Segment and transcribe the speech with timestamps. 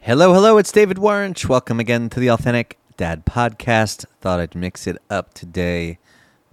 [0.00, 1.46] Hello, hello, it's David Warrench.
[1.46, 4.06] Welcome again to the Authentic Dad Podcast.
[4.22, 5.98] Thought I'd mix it up today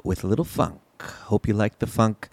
[0.04, 0.82] with a little funk.
[1.02, 2.28] Hope you like the funk.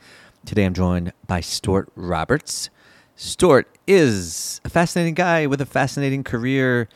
[0.44, 2.68] Today I'm joined by Stewart Roberts.
[3.14, 6.88] Stewart is a fascinating guy with a fascinating career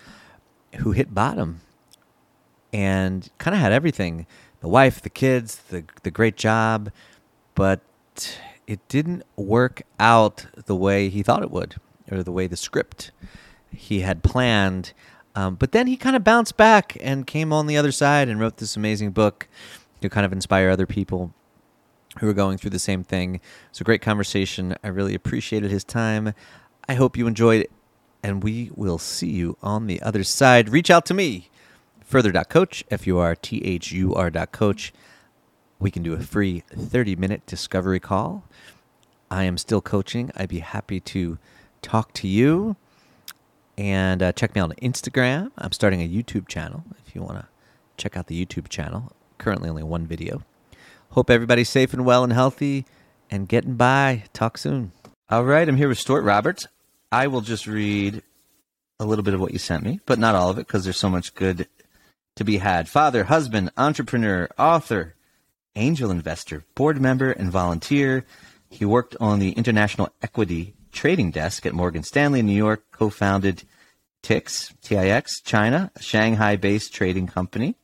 [0.79, 1.61] who hit bottom
[2.73, 4.27] and kind of had everything
[4.59, 6.91] the wife, the kids, the, the great job,
[7.55, 7.83] but
[8.67, 11.77] it didn't work out the way he thought it would
[12.11, 13.11] or the way the script
[13.71, 14.93] he had planned.
[15.35, 18.41] Um, but then he kind of bounced back and came on the other side and
[18.41, 19.49] wrote this amazing book
[20.01, 21.35] to kind of inspire other people
[22.19, 23.41] who are going through the same thing.
[23.71, 24.75] It's a great conversation.
[24.83, 26.33] I really appreciated his time.
[26.89, 27.71] I hope you enjoyed it,
[28.23, 30.71] and we will see you on the other side.
[30.71, 31.51] Reach out to me,
[32.01, 34.93] furthur.coach, F U R T H U R dot coach.
[35.79, 38.45] We can do a free 30 minute discovery call.
[39.31, 40.31] I am still coaching.
[40.37, 41.39] I'd be happy to
[41.83, 42.77] talk to you.
[43.77, 45.51] And uh, check me out on Instagram.
[45.59, 47.47] I'm starting a YouTube channel if you want to
[47.97, 49.13] check out the YouTube channel.
[49.39, 50.43] Currently, only one video.
[51.11, 52.87] Hope everybody's safe and well and healthy
[53.31, 54.25] and getting by.
[54.33, 54.93] Talk soon.
[55.29, 56.69] All right, I'm here with Stewart Roberts.
[57.13, 58.23] I will just read
[58.99, 60.97] a little bit of what you sent me, but not all of it because there's
[60.97, 61.69] so much good
[62.37, 62.89] to be had.
[62.89, 65.16] Father, husband, entrepreneur, author,
[65.77, 68.25] angel investor, board member, and volunteer.
[68.69, 73.11] He worked on the International Equity Trading Desk at Morgan Stanley in New York, co
[73.11, 73.63] founded
[74.23, 77.77] TIX, TIX, China, a Shanghai based trading company,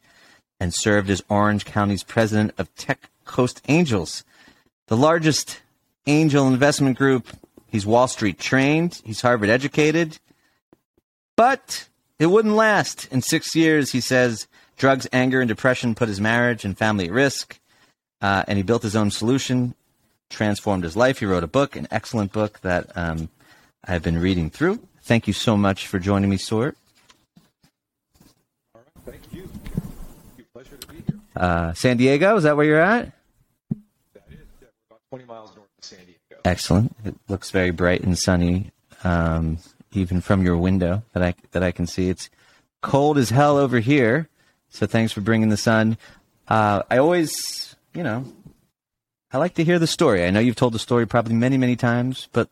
[0.58, 4.24] and served as Orange County's president of Tech Coast Angels,
[4.88, 5.60] the largest
[6.06, 7.28] angel investment group.
[7.66, 10.18] He's Wall Street trained, he's Harvard educated,
[11.36, 13.06] but it wouldn't last.
[13.12, 17.12] In six years, he says drugs, anger, and depression put his marriage and family at
[17.12, 17.60] risk,
[18.22, 19.74] uh, and he built his own solution,
[20.30, 21.18] transformed his life.
[21.18, 23.28] He wrote a book, an excellent book that um,
[23.84, 24.80] I've been reading through.
[25.02, 26.76] Thank you so much for joining me, Stewart.
[28.74, 29.50] All right, thank you.
[30.54, 31.18] Pleasure to be here.
[31.36, 33.12] Uh, San Diego, is that where you're at?
[34.14, 36.40] That is, yeah, we're about 20 miles north of San Diego.
[36.44, 36.96] Excellent.
[37.04, 38.70] It looks very bright and sunny,
[39.02, 39.58] um,
[39.92, 42.08] even from your window that I that I can see.
[42.08, 42.30] It's
[42.82, 44.28] cold as hell over here,
[44.70, 45.98] so thanks for bringing the sun.
[46.48, 48.24] Uh, I always, you know,
[49.32, 50.24] I like to hear the story.
[50.24, 52.48] I know you've told the story probably many, many times, but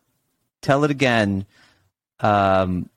[0.61, 1.45] tell it again.
[2.19, 2.89] Um,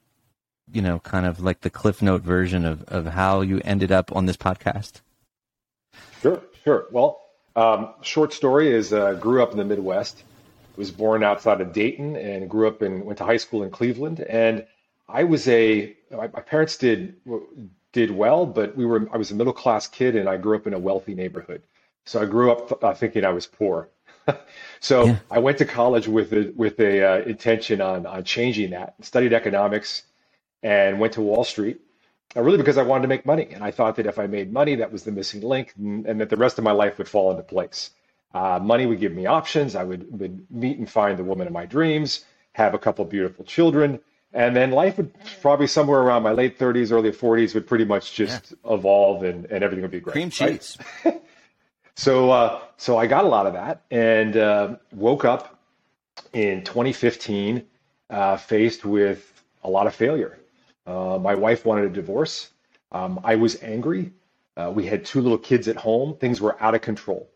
[0.72, 4.14] you know, kind of like the Cliff Note version of, of how you ended up
[4.14, 5.00] on this podcast.
[6.20, 6.86] Sure, sure.
[6.90, 7.20] Well,
[7.56, 10.22] um, short story is uh, grew up in the Midwest.
[10.76, 14.20] Was born outside of Dayton and grew up and went to high school in Cleveland.
[14.20, 14.66] And
[15.08, 17.14] I was a my, my parents did
[17.92, 20.66] did well, but we were I was a middle class kid and I grew up
[20.66, 21.62] in a wealthy neighborhood.
[22.04, 23.88] So I grew up uh, thinking I was poor.
[24.80, 25.16] so yeah.
[25.30, 28.94] I went to college with a, with a uh, intention on on changing that.
[29.00, 30.04] Studied economics
[30.62, 31.80] and went to Wall Street.
[32.36, 34.52] Uh, really because I wanted to make money, and I thought that if I made
[34.52, 37.08] money, that was the missing link, and, and that the rest of my life would
[37.08, 37.90] fall into place.
[38.32, 39.76] Uh, money would give me options.
[39.76, 43.44] I would, would meet and find the woman of my dreams, have a couple beautiful
[43.44, 44.00] children,
[44.32, 48.14] and then life would probably somewhere around my late 30s, early 40s would pretty much
[48.14, 48.72] just yeah.
[48.72, 50.12] evolve, and, and everything would be great.
[50.12, 50.76] Cream cheese.
[51.04, 51.22] Right?
[51.96, 55.58] So, uh, so I got a lot of that and uh, woke up
[56.32, 57.64] in 2015
[58.10, 60.38] uh, faced with a lot of failure.
[60.86, 62.50] Uh, my wife wanted a divorce.
[62.92, 64.12] Um, I was angry.
[64.56, 66.16] Uh, we had two little kids at home.
[66.18, 67.30] Things were out of control.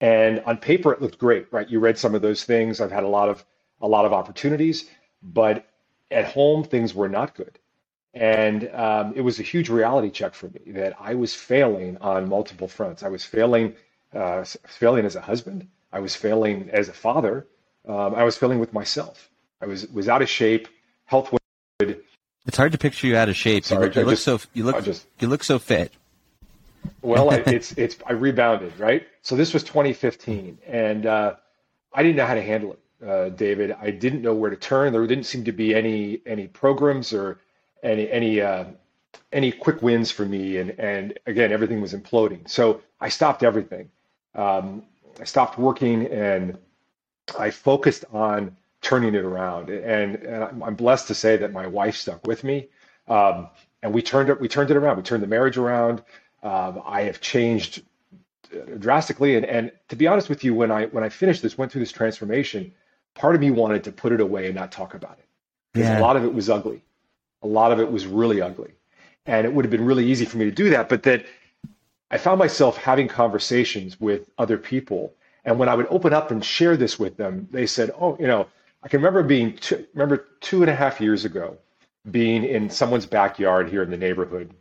[0.00, 1.68] And on paper, it looked great, right?
[1.68, 2.80] You read some of those things.
[2.80, 3.44] I've had a lot of
[3.82, 4.90] a lot of opportunities,
[5.22, 5.66] but
[6.10, 7.58] at home, things were not good.
[8.14, 12.28] And um, it was a huge reality check for me that I was failing on
[12.28, 13.02] multiple fronts.
[13.02, 13.74] I was failing,
[14.14, 15.68] uh, failing as a husband.
[15.92, 17.46] I was failing as a father.
[17.86, 19.30] Um, I was failing with myself.
[19.60, 20.68] I was was out of shape.
[21.06, 21.40] Health was
[21.78, 22.02] good.
[22.46, 23.64] It's hard to picture you out of shape.
[23.64, 25.92] Sorry, you look, you look so you look just, you look so fit.
[27.02, 29.06] well, it's it's I rebounded right.
[29.22, 31.34] So this was 2015, and uh,
[31.92, 33.76] I didn't know how to handle it, uh, David.
[33.80, 34.92] I didn't know where to turn.
[34.92, 37.38] There didn't seem to be any any programs or
[37.82, 38.64] any any uh,
[39.32, 42.48] any quick wins for me, and and again everything was imploding.
[42.48, 43.90] So I stopped everything.
[44.34, 44.82] Um,
[45.20, 46.58] I stopped working, and
[47.38, 49.70] I focused on turning it around.
[49.70, 52.68] And, and I'm blessed to say that my wife stuck with me,
[53.08, 53.48] um,
[53.82, 54.96] and we turned it we turned it around.
[54.96, 56.02] We turned the marriage around.
[56.42, 57.82] Um, I have changed
[58.78, 61.70] drastically, and and to be honest with you, when I when I finished this, went
[61.70, 62.72] through this transformation,
[63.14, 65.26] part of me wanted to put it away and not talk about it
[65.72, 65.98] because yeah.
[65.98, 66.82] a lot of it was ugly
[67.44, 68.72] a lot of it was really ugly.
[69.26, 70.88] And it would have been really easy for me to do that.
[70.88, 71.24] But that
[72.14, 75.12] I found myself having conversations with other people.
[75.44, 78.28] And when I would open up and share this with them, they said, Oh, you
[78.28, 78.46] know,
[78.84, 81.58] I can remember being two, remember two and a half years ago,
[82.12, 84.54] being in someone's backyard here in the neighborhood,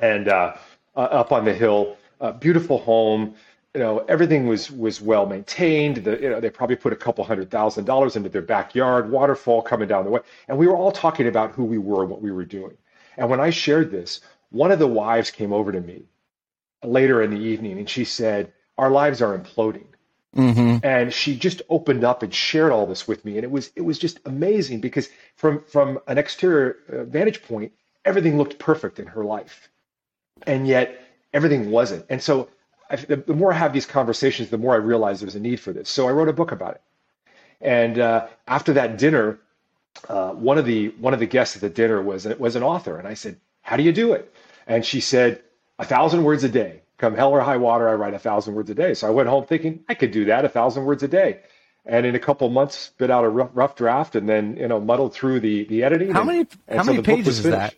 [0.00, 0.54] and uh,
[0.94, 1.96] uh, up on the hill,
[2.38, 3.34] beautiful home.
[3.74, 6.04] You know, everything was was well maintained.
[6.04, 9.62] The, you know, they probably put a couple hundred thousand dollars into their backyard, waterfall
[9.62, 12.22] coming down the way, and we were all talking about who we were, and what
[12.22, 12.76] we were doing.
[13.16, 14.20] And when I shared this,
[14.50, 16.04] one of the wives came over to me
[16.84, 19.86] later in the evening, and she said, "Our lives are imploding."
[20.36, 20.84] Mm-hmm.
[20.84, 23.82] And she just opened up and shared all this with me, and it was it
[23.82, 27.72] was just amazing because from from an exterior uh, vantage point,
[28.04, 29.68] everything looked perfect in her life,
[30.46, 31.00] and yet
[31.32, 32.04] everything wasn't.
[32.08, 32.48] And so,
[32.90, 35.60] I, the, the, more I have these conversations, the more I realize there's a need
[35.60, 35.88] for this.
[35.88, 36.82] So I wrote a book about it.
[37.60, 39.40] And uh, after that dinner,
[40.08, 42.98] uh, one of the one of the guests at the dinner was was an author,
[42.98, 44.32] and I said, "How do you do it?"
[44.66, 45.42] And she said,
[45.78, 48.68] "A thousand words a day." come hell or high water, I write a thousand words
[48.70, 48.94] a day.
[48.94, 51.40] So I went home thinking I could do that, a thousand words a day.
[51.86, 54.78] And in a couple months, spit out a rough, rough draft, and then you know
[54.78, 56.10] muddled through the the editing.
[56.10, 57.74] How many and how so many pages is that?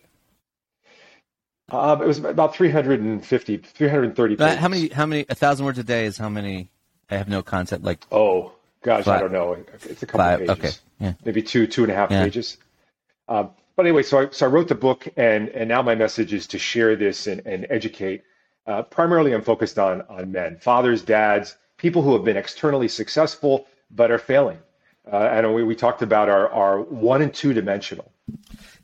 [1.69, 4.55] Um, it was about 350, 330 pages.
[4.57, 4.89] How many?
[4.89, 5.25] How many?
[5.29, 6.69] A thousand words a day is how many?
[7.09, 7.85] I have no concept.
[7.85, 8.51] Like oh
[8.83, 9.53] gosh, five, I don't know.
[9.53, 10.57] It's a couple five, pages.
[10.57, 11.13] Okay, yeah.
[11.23, 12.23] maybe two, two and a half yeah.
[12.23, 12.57] pages.
[13.29, 16.33] Um, but anyway, so I so I wrote the book, and and now my message
[16.33, 18.23] is to share this and, and educate
[18.67, 23.67] uh, primarily, I'm focused on on men, fathers, dads, people who have been externally successful
[23.89, 24.59] but are failing.
[25.11, 28.11] Uh, and we, we talked about our, our one and two dimensional.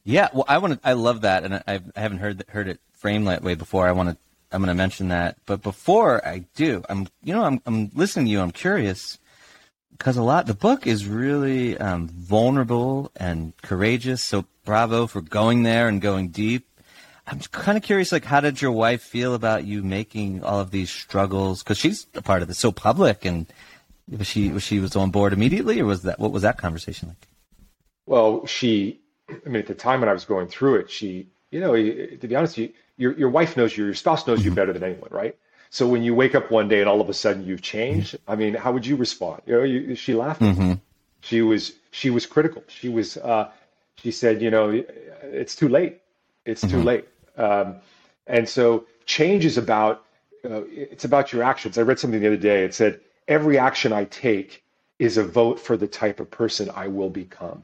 [0.04, 0.88] Yeah, well, I want to.
[0.88, 3.88] I love that, and I, I haven't heard heard it framed that way before.
[3.88, 4.18] I want to.
[4.52, 8.26] I'm going to mention that, but before I do, I'm you know I'm I'm listening
[8.26, 8.42] to you.
[8.42, 9.20] I'm curious
[9.98, 14.24] because a lot the book is really um, vulnerable and courageous.
[14.24, 16.68] So bravo for going there and going deep.
[17.26, 20.72] I'm kind of curious, like, how did your wife feel about you making all of
[20.72, 21.62] these struggles?
[21.62, 23.46] Because she's a part of it, so public, and
[24.08, 27.10] was she was she was on board immediately, or was that what was that conversation
[27.10, 27.28] like?
[28.06, 31.60] Well, she, I mean, at the time when I was going through it, she, you
[31.60, 34.50] know, to be honest, you, your your wife knows you, your spouse knows mm-hmm.
[34.50, 35.36] you better than anyone, right?
[35.70, 38.18] So when you wake up one day and all of a sudden you've changed.
[38.28, 39.42] I mean, how would you respond?
[39.46, 40.42] You know, you, she laughed.
[40.42, 40.74] Mm-hmm.
[41.22, 42.64] She was she was critical.
[42.68, 43.52] She was uh,
[43.96, 44.84] she said, you know,
[45.24, 46.02] it's too late.
[46.46, 46.84] It's too mm-hmm.
[46.84, 47.76] late um,
[48.26, 50.04] and so change is about
[50.44, 51.78] uh, it's about your actions.
[51.78, 52.64] I read something the other day.
[52.64, 54.64] It said every action I take
[55.00, 57.64] is a vote for the type of person I will become.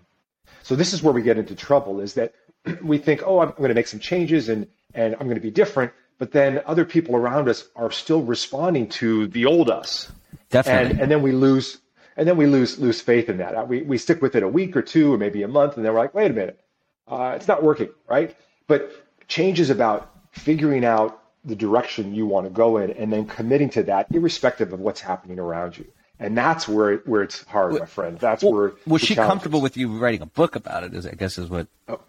[0.61, 2.33] So this is where we get into trouble: is that
[2.81, 5.51] we think, oh, I'm going to make some changes and and I'm going to be
[5.51, 10.11] different, but then other people around us are still responding to the old us.
[10.49, 10.91] Definitely.
[10.91, 11.79] And, and then we lose
[12.15, 13.67] and then we lose lose faith in that.
[13.67, 15.93] We we stick with it a week or two or maybe a month, and then
[15.93, 16.59] we're like, wait a minute,
[17.07, 18.35] uh, it's not working, right?
[18.67, 18.91] But
[19.27, 23.69] Change is about figuring out the direction you want to go in and then committing
[23.71, 25.85] to that, irrespective of what's happening around you.
[26.19, 28.17] And that's where it, where it's hard, my friend.
[28.19, 29.63] That's well, where was she comfortable is.
[29.63, 30.93] with you writing a book about it?
[30.93, 31.99] Is I guess is what oh.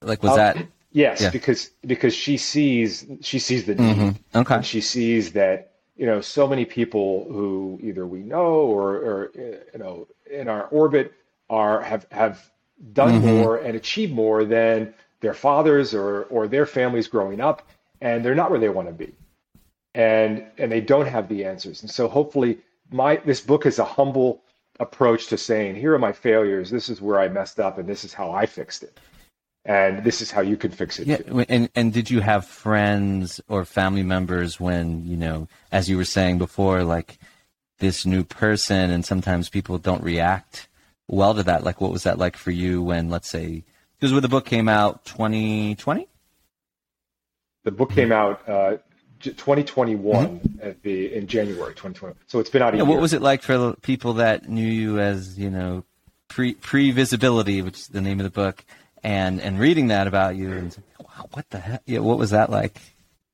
[0.00, 0.66] like was uh, that?
[0.94, 1.30] Yes, yeah.
[1.30, 3.96] because because she sees she sees the need.
[3.96, 4.38] Mm-hmm.
[4.38, 9.30] Okay, she sees that you know so many people who either we know or, or
[9.34, 11.12] you know in our orbit
[11.50, 12.48] are have have
[12.92, 13.26] done mm-hmm.
[13.26, 17.68] more and achieved more than their fathers or or their families growing up,
[18.00, 19.12] and they're not where they want to be,
[19.96, 21.82] and and they don't have the answers.
[21.82, 22.58] And so hopefully,
[22.92, 24.44] my this book is a humble
[24.78, 26.70] approach to saying, here are my failures.
[26.70, 29.00] This is where I messed up, and this is how I fixed it.
[29.66, 31.06] And this is how you can fix it.
[31.06, 31.44] Yeah, too.
[31.48, 36.04] and and did you have friends or family members when you know, as you were
[36.04, 37.18] saying before, like
[37.78, 40.68] this new person, and sometimes people don't react
[41.08, 41.64] well to that.
[41.64, 43.64] Like, what was that like for you when, let's say,
[43.98, 46.08] because when the book came out 2020
[47.64, 48.76] the book came out uh,
[49.20, 50.68] 2021 mm-hmm.
[50.68, 52.14] at the in January 2020.
[52.26, 52.92] So it's been out a yeah, year.
[52.92, 55.84] What was it like for people that knew you as you know
[56.28, 58.64] pre pre visibility, which is the name of the book,
[59.04, 61.82] and and reading that about you and wow, what the heck?
[61.86, 62.80] Yeah, what was that like?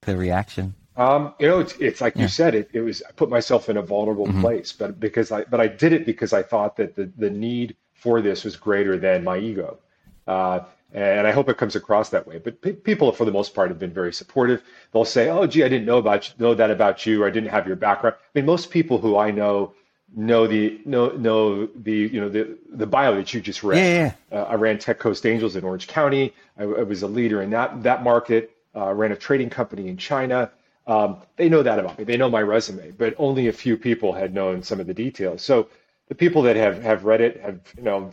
[0.03, 0.75] The reaction.
[0.97, 2.23] Um, you know, it's, it's like yeah.
[2.23, 4.43] you said, it, it was, I put myself in a vulnerable mm-hmm.
[4.43, 7.77] place, but because I, but I did it because I thought that the, the need
[7.95, 9.79] for this was greater than my ego.
[10.27, 10.61] Uh,
[10.93, 12.39] and I hope it comes across that way.
[12.39, 14.63] But p- people, for the most part, have been very supportive.
[14.93, 17.31] They'll say, "Oh, gee, I didn't know about you, know that about you, or I
[17.31, 19.73] didn't have your background." I mean, most people who I know
[20.15, 23.79] know the know know the you know the the bio that you just read.
[23.79, 24.39] Yeah, yeah.
[24.39, 26.35] Uh, I ran Tech Coast Angels in Orange County.
[26.59, 28.57] I, I was a leader in that that market.
[28.75, 30.51] Uh, ran a trading company in China.
[30.87, 32.05] Um, they know that about me.
[32.05, 35.43] They know my resume, but only a few people had known some of the details.
[35.43, 35.69] So
[36.09, 38.11] the people that have have read it have you know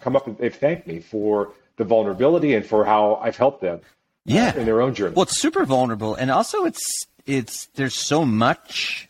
[0.00, 3.78] come up and they've thanked me for the vulnerability and for how I've helped them.
[3.78, 4.52] Uh, yeah.
[4.54, 5.14] Uh, in their own journey.
[5.14, 9.08] Well, it's super vulnerable, and also it's it's there's so much,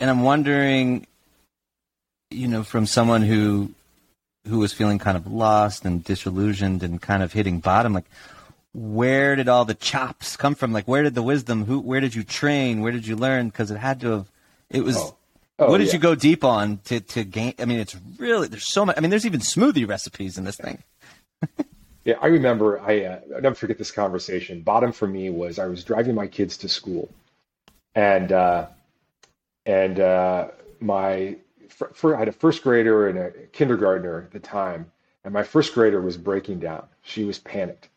[0.00, 1.06] and I'm wondering,
[2.34, 3.70] you know, from someone who
[4.46, 8.06] who was feeling kind of lost and disillusioned and kind of hitting bottom, like
[8.74, 10.72] where did all the chops come from?
[10.72, 11.64] Like where did the wisdom?
[11.64, 11.80] Who?
[11.80, 12.80] Where did you train?
[12.80, 13.48] Where did you learn?
[13.48, 14.30] Because it had to have.
[14.70, 14.96] It was.
[14.96, 15.16] Oh.
[15.58, 15.92] Oh, what did yeah.
[15.92, 17.54] you go deep on to to gain?
[17.58, 18.96] I mean, it's really there's so much.
[18.96, 20.82] I mean, there's even smoothie recipes in this thing.
[22.04, 22.80] Yeah, I remember.
[22.80, 24.62] I uh, I'll never forget this conversation.
[24.62, 27.08] Bottom for me was I was driving my kids to school,
[27.94, 28.66] and uh,
[29.66, 30.48] and uh,
[30.80, 31.36] my
[31.72, 34.90] fir- I had a first grader and a kindergartner at the time,
[35.24, 36.86] and my first grader was breaking down.
[37.02, 37.88] She was panicked.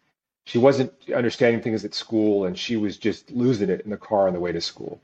[0.46, 4.27] She wasn't understanding things at school, and she was just losing it in the car
[4.27, 5.01] on the way to school.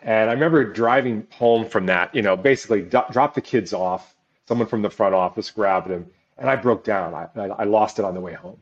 [0.00, 2.14] And I remember driving home from that.
[2.14, 4.16] You know, basically do- dropped the kids off.
[4.48, 6.06] Someone from the front office grabbed them,
[6.38, 7.14] and I broke down.
[7.14, 8.58] I, I, I lost it on the way home.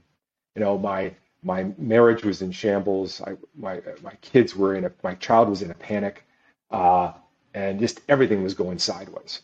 [0.56, 3.20] You know, my my marriage was in shambles.
[3.22, 6.24] I, my my kids were in a my child was in a panic,
[6.70, 7.12] uh,
[7.54, 9.42] and just everything was going sideways.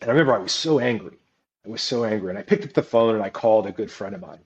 [0.00, 1.16] And I remember I was so angry.
[1.66, 3.90] I was so angry, and I picked up the phone and I called a good
[3.90, 4.38] friend of mine,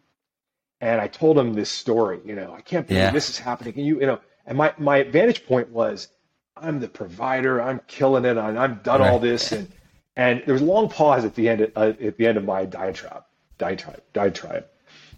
[0.80, 2.20] and I told him this story.
[2.25, 3.11] You know, I can't believe Yeah.
[3.11, 3.75] this is happening.
[3.76, 6.08] And you, you know, and my my vantage point was,
[6.56, 7.61] I'm the provider.
[7.62, 8.37] I'm killing it.
[8.38, 9.70] I'm, I've done all this, and
[10.16, 12.44] and there was a long pause at the end of, uh, at the end of
[12.44, 13.25] my diatribe,
[13.58, 14.66] diatribe, diatribe.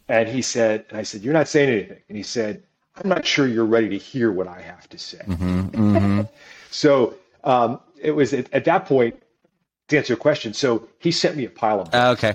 [0.08, 2.62] And he said, and I said, "You're not saying anything." And he said,
[2.96, 5.20] "I'm not sure you're ready to hear what I have to say."
[6.70, 7.14] so
[7.44, 9.20] um, it was at, at that point
[9.88, 10.52] to answer your question.
[10.54, 12.34] So he sent me a pile of Uh, okay.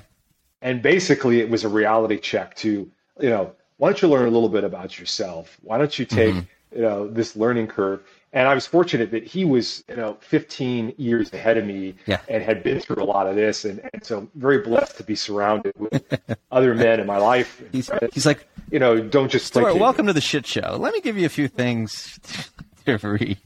[0.61, 2.89] and basically it was a reality check to
[3.19, 6.35] you know why don't you learn a little bit about yourself why don't you take
[6.75, 7.99] you know this learning curve
[8.31, 12.19] and i was fortunate that he was you know 15 years ahead of me Yeah.
[12.29, 15.15] and had been through a lot of this and, and so very blessed to be
[15.15, 16.03] surrounded with
[16.51, 20.13] other men in my life He's he's like, you know don't just Stewart, welcome to
[20.13, 20.77] the shit show.
[20.79, 22.19] Let me give you a few things
[22.85, 23.37] to read.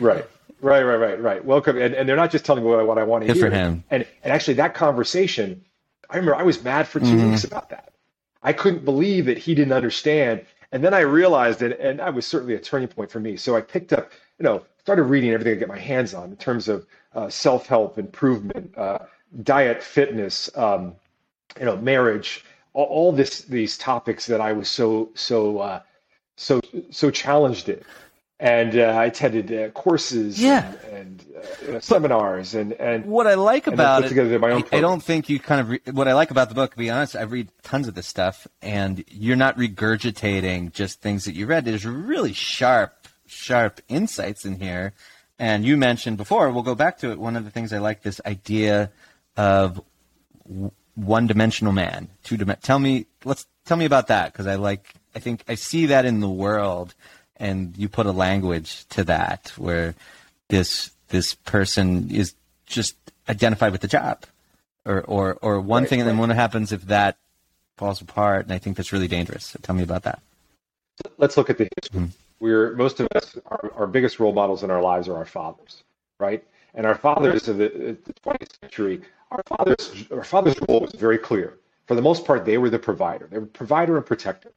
[0.00, 0.26] Right,
[0.60, 1.44] right, right, right, right.
[1.44, 3.36] Welcome, and, and they're not just telling me what I, what I want to Good
[3.36, 3.50] hear.
[3.50, 3.84] for him.
[3.90, 5.64] And and actually, that conversation,
[6.10, 7.30] I remember I was mad for 2 Mm-hmm.
[7.30, 7.92] weeks about that.
[8.42, 12.26] I couldn't believe that he didn't understand, and then I realized it, and that was
[12.26, 13.36] certainly a turning point for me.
[13.36, 16.30] So I picked up, you know, started reading everything I could get my hands on
[16.30, 18.98] in terms of uh, self help, improvement, uh,
[19.42, 20.94] diet, fitness, um,
[21.58, 25.80] you know, marriage, all, all this these topics that I was so so uh,
[26.36, 26.60] so
[26.90, 27.80] so challenged in.
[28.38, 30.70] And uh, I attended uh, courses Yeah.
[30.92, 31.24] and,
[31.64, 34.12] and uh, seminars and and What I like about it,
[34.72, 35.70] I- don't think you kind of.
[35.70, 38.06] Re- what I like about the book, to be honest, I read tons of this
[38.06, 41.64] stuff, and you're not regurgitating just things that you read.
[41.64, 44.92] There's really sharp, sharp insights in here.
[45.38, 47.18] And you mentioned before, we'll go back to it.
[47.18, 48.90] One of the things I like this idea
[49.36, 49.80] of
[50.46, 54.92] w- one-dimensional man, two dim Tell me, let's tell me about that because I like.
[55.14, 56.94] I think I see that in the world,
[57.38, 59.94] and you put a language to that where
[60.48, 62.34] this this person is
[62.66, 62.96] just
[63.28, 64.24] identified with the job,
[64.84, 66.28] or or or one Right, thing, and then right.
[66.28, 67.16] what happens if that
[67.76, 68.44] falls apart?
[68.46, 69.44] And I think that's really dangerous.
[69.46, 70.20] So tell me about that.
[71.18, 72.00] let's look at the history.
[72.00, 72.10] Mm-hmm.
[72.40, 75.82] We're most of us, our, our biggest role models in our lives are our fathers,
[76.18, 76.44] right?
[76.74, 79.00] And our fathers of the, uh, the 20th century,
[79.30, 81.58] our fathers, our fathers' role was very clear.
[81.86, 83.26] For the most part, they were the provider.
[83.30, 84.52] They were provider and protector.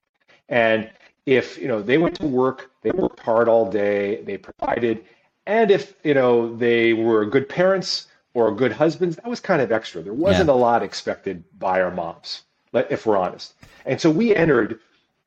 [0.49, 0.89] And
[1.25, 5.03] if you know they went to work, they worked hard all day, they provided,
[5.45, 9.71] and if you know they were good parents or good husbands, that was kind of
[9.71, 10.01] extra.
[10.01, 10.53] There wasn't Yeah.
[10.53, 13.53] a lot expected by our moms, if we're honest.
[13.85, 14.79] And so we entered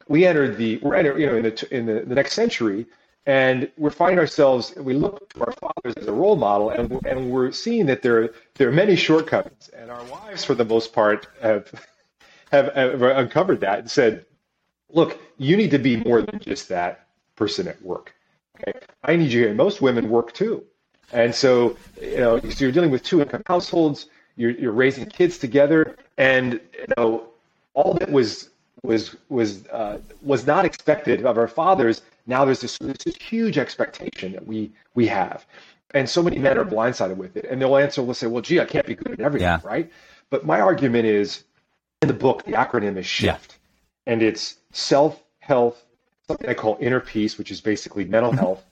[0.09, 2.87] we entered the we're enter, you know in the in the, the next century
[3.25, 7.31] and we're finding ourselves we look to our fathers as a role model and and
[7.31, 11.29] we're seeing that there there are many shortcomings and our wives for the most part
[11.41, 11.71] have
[12.51, 14.27] have, have uncovered that and said
[14.93, 17.07] look you need to be more than just that
[17.37, 18.15] person at work
[18.57, 20.63] okay i need you here most women work too
[21.13, 24.07] and so you know so you're dealing with two income households
[24.37, 27.29] you're, you're raising kids together and you know
[27.75, 28.51] all that was
[28.83, 32.03] was was uh, was not expected of our fathers.
[32.27, 35.47] Now there's this, this huge expectation that we we have,
[35.93, 37.47] and so many men are blindsided with it.
[37.49, 39.61] And they'll answer, they'll say, "Well, gee, I can't be good at everything, Yeah.
[39.63, 39.91] right?"
[40.31, 41.45] But my argument is,
[42.01, 43.59] in the book, the acronym is SHIFT,
[44.07, 45.85] and it's self health,
[46.27, 48.65] something I call inner peace, which is basically mental health,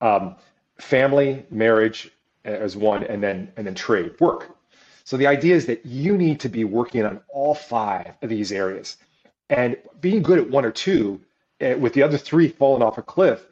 [0.00, 0.36] um,
[0.78, 2.10] family, marriage
[2.44, 4.56] as one, and then and then trade, work.
[5.04, 8.52] So the idea is that you need to be working on all five of these
[8.52, 8.96] areas,
[9.50, 11.20] and being good at one or two,
[11.60, 13.44] uh, with the other three falling off a cliff.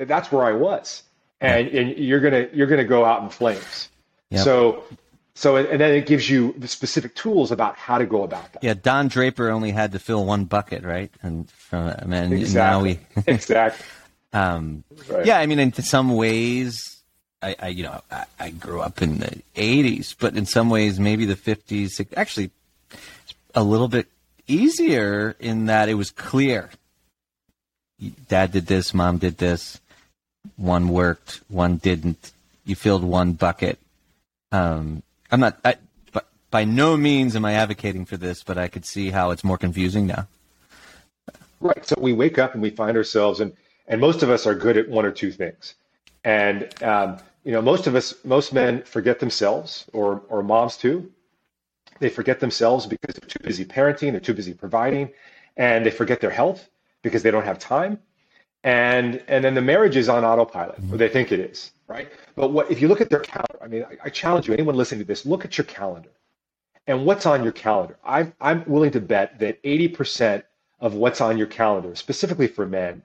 [0.00, 1.02] That's where I was,
[1.40, 3.88] and and you're gonna you're gonna go out in flames.
[4.30, 4.44] Yep.
[4.44, 4.84] So.
[5.38, 8.64] So and then it gives you the specific tools about how to go about that.
[8.64, 11.12] Yeah, Don Draper only had to fill one bucket, right?
[11.22, 12.98] And from then now Exactly.
[13.14, 13.86] we exactly.
[14.32, 15.24] Um, Right.
[15.24, 16.74] Yeah, I mean, in some ways,
[17.40, 20.98] I, I you know, I, I grew up in the '80s, but in some ways,
[20.98, 22.04] maybe the '50s.
[22.16, 22.50] Actually,
[23.54, 24.08] a little bit
[24.48, 26.68] easier in that it was clear.
[28.28, 29.80] Dad did this, mom did this.
[30.56, 32.32] One worked, one didn't.
[32.64, 33.78] You filled one bucket.
[34.50, 35.58] Um, I'm not.
[35.64, 35.76] I,
[36.50, 39.58] by no means am I advocating for this, but I could see how it's more
[39.58, 40.26] confusing now.
[41.60, 41.84] Right.
[41.84, 43.52] So we wake up and we find ourselves, and
[43.86, 45.74] and most of us are good at one or two things,
[46.24, 51.10] and um, you know most of us, most men forget themselves, or or moms too.
[51.98, 55.10] They forget themselves because they're too busy parenting, they're too busy providing,
[55.56, 56.68] and they forget their health
[57.02, 57.98] because they don't have time.
[58.68, 62.06] And and then the marriage is on autopilot, or they think it is, right?
[62.36, 63.58] But what if you look at their calendar?
[63.62, 66.10] I mean, I, I challenge you, anyone listening to this, look at your calendar.
[66.86, 67.96] And what's on your calendar?
[68.04, 70.42] I'm I'm willing to bet that 80%
[70.80, 73.00] of what's on your calendar, specifically for men,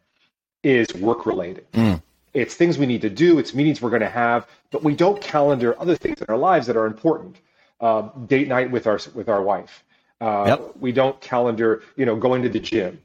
[0.63, 1.71] is work related.
[1.71, 2.01] Mm.
[2.33, 5.21] It's things we need to do, it's meetings we're going to have, but we don't
[5.21, 7.37] calendar other things in our lives that are important.
[7.79, 9.85] Uh, date night with our with our wife.
[10.19, 10.75] Uh, yep.
[10.77, 13.01] We don't calendar, you know, going to the gym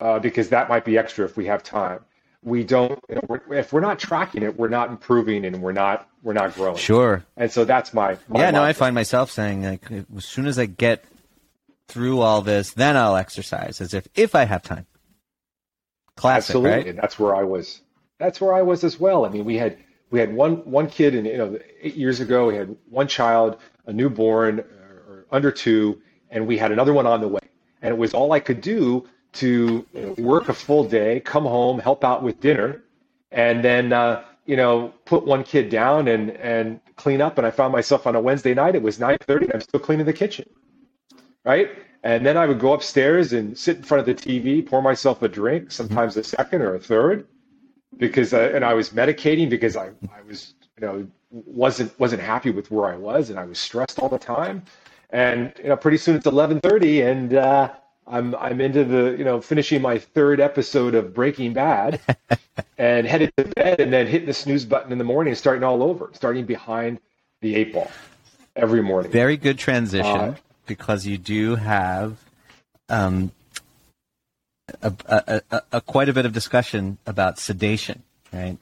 [0.00, 2.00] uh, because that might be extra if we have time.
[2.42, 2.98] We don't.
[3.08, 6.34] You know, we're, if we're not tracking it, we're not improving and we're not we're
[6.34, 6.76] not growing.
[6.76, 7.24] Sure.
[7.36, 8.50] And so that's my, my yeah.
[8.50, 11.04] No, I find myself saying like as soon as I get
[11.88, 14.86] through all this, then I'll exercise as if if I have time.
[16.16, 16.70] Classic, Absolutely.
[16.70, 16.86] right?
[16.86, 17.80] And that's where I was.
[18.18, 19.24] That's where I was as well.
[19.24, 19.78] I mean, we had
[20.10, 23.58] we had one one kid, and you know, eight years ago, we had one child,
[23.86, 26.00] a newborn or under two,
[26.30, 27.40] and we had another one on the way.
[27.82, 29.86] And it was all I could do to
[30.18, 32.82] work a full day, come home, help out with dinner,
[33.32, 37.38] and then uh, you know put one kid down and and clean up.
[37.38, 38.74] And I found myself on a Wednesday night.
[38.74, 39.54] It was 9:30.
[39.54, 40.46] I'm still cleaning the kitchen
[41.44, 41.70] right?
[42.04, 45.22] And then I would go upstairs and sit in front of the TV, pour myself
[45.22, 47.26] a drink, sometimes a second or a third,
[47.96, 52.50] because I, and I was medicating because I, I was you know wasn't wasn't happy
[52.50, 54.62] with where I was and I was stressed all the time,
[55.10, 57.72] and you know pretty soon it's 11:30 and uh,
[58.10, 62.00] I'm I'm into the you know finishing my third episode of Breaking Bad,
[62.78, 65.64] and headed to bed and then hitting the snooze button in the morning and starting
[65.64, 67.00] all over, starting behind
[67.40, 67.90] the eight ball
[68.56, 69.10] every morning.
[69.10, 70.06] Very good transition.
[70.06, 70.34] Uh,
[70.66, 72.18] because you do have
[72.88, 73.32] um,
[74.82, 78.58] a, a, a, a, quite a bit of discussion about sedation, right?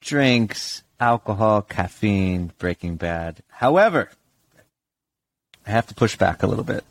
[0.00, 3.42] Drinks, alcohol, caffeine, Breaking Bad.
[3.48, 4.10] However,
[5.66, 6.84] I have to push back a little bit.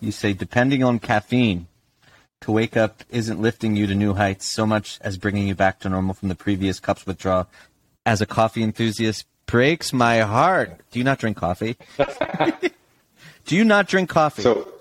[0.00, 1.66] You say depending on caffeine,
[2.42, 5.80] to wake up isn't lifting you to new heights so much as bringing you back
[5.80, 7.48] to normal from the previous cup's withdrawal.
[8.04, 10.80] As a coffee enthusiast, breaks my heart.
[10.90, 11.76] Do you not drink coffee?
[13.46, 14.42] Do you not drink coffee?
[14.42, 14.72] So,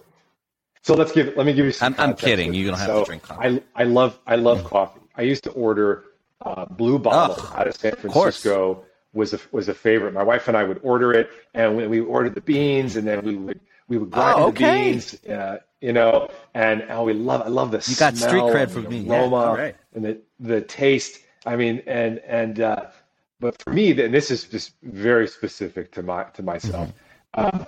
[0.82, 1.36] so let's give.
[1.36, 1.72] Let me give you.
[1.72, 2.54] Some I'm, I'm kidding.
[2.54, 3.62] You don't have so to drink coffee.
[3.76, 5.02] I I love I love coffee.
[5.16, 6.04] I used to order
[6.42, 8.72] uh, Blue Bottle oh, out of San Francisco.
[8.72, 8.78] Of
[9.14, 10.14] was a was a favorite.
[10.14, 13.24] My wife and I would order it, and we, we ordered the beans, and then
[13.24, 14.66] we would we would grind oh, okay.
[14.66, 15.26] the beans.
[15.26, 17.42] Uh, you know, and oh, we love.
[17.42, 19.76] I love the you got street cred from me, aroma, yeah, right.
[19.94, 21.20] and the the taste.
[21.46, 22.88] I mean, and and uh,
[23.40, 26.90] but for me, and this is just very specific to my to myself.
[26.90, 27.58] Mm-hmm.
[27.60, 27.66] Uh,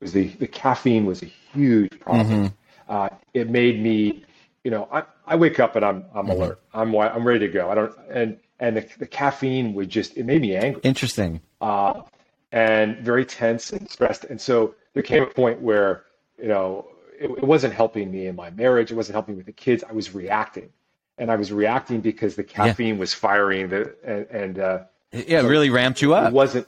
[0.00, 2.46] was the, the caffeine was a huge problem.
[2.46, 2.54] Mm-hmm.
[2.88, 4.24] Uh, it made me,
[4.64, 6.42] you know, I, I wake up and I'm I'm mm-hmm.
[6.42, 6.60] alert.
[6.74, 7.70] I'm I'm ready to go.
[7.70, 10.80] I don't and and the, the caffeine would just it made me angry.
[10.82, 11.40] Interesting.
[11.60, 12.02] Uh,
[12.50, 14.24] and very tense and stressed.
[14.24, 16.04] And so there came a point where
[16.38, 16.86] you know
[17.18, 18.90] it, it wasn't helping me in my marriage.
[18.90, 19.84] It wasn't helping with the kids.
[19.88, 20.70] I was reacting,
[21.18, 23.00] and I was reacting because the caffeine yeah.
[23.00, 24.78] was firing the and, and uh,
[25.12, 26.28] yeah, it really ramped you up.
[26.28, 26.66] It wasn't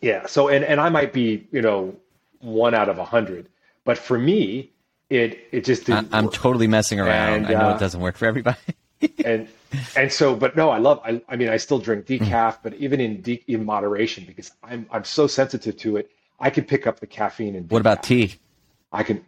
[0.00, 0.26] yeah.
[0.26, 1.94] So and and I might be you know
[2.40, 3.48] one out of a hundred,
[3.84, 4.70] but for me,
[5.10, 6.12] it it just didn't.
[6.12, 7.44] I, am totally messing around.
[7.44, 8.58] And, I know uh, it doesn't work for everybody.
[9.24, 9.48] and
[9.96, 11.00] and so, but no, I love.
[11.04, 12.58] I, I mean, I still drink decaf, mm.
[12.62, 16.10] but even in de- in moderation because I'm I'm so sensitive to it.
[16.38, 17.70] I can pick up the caffeine and.
[17.70, 18.36] What about tea?
[18.92, 19.24] I can.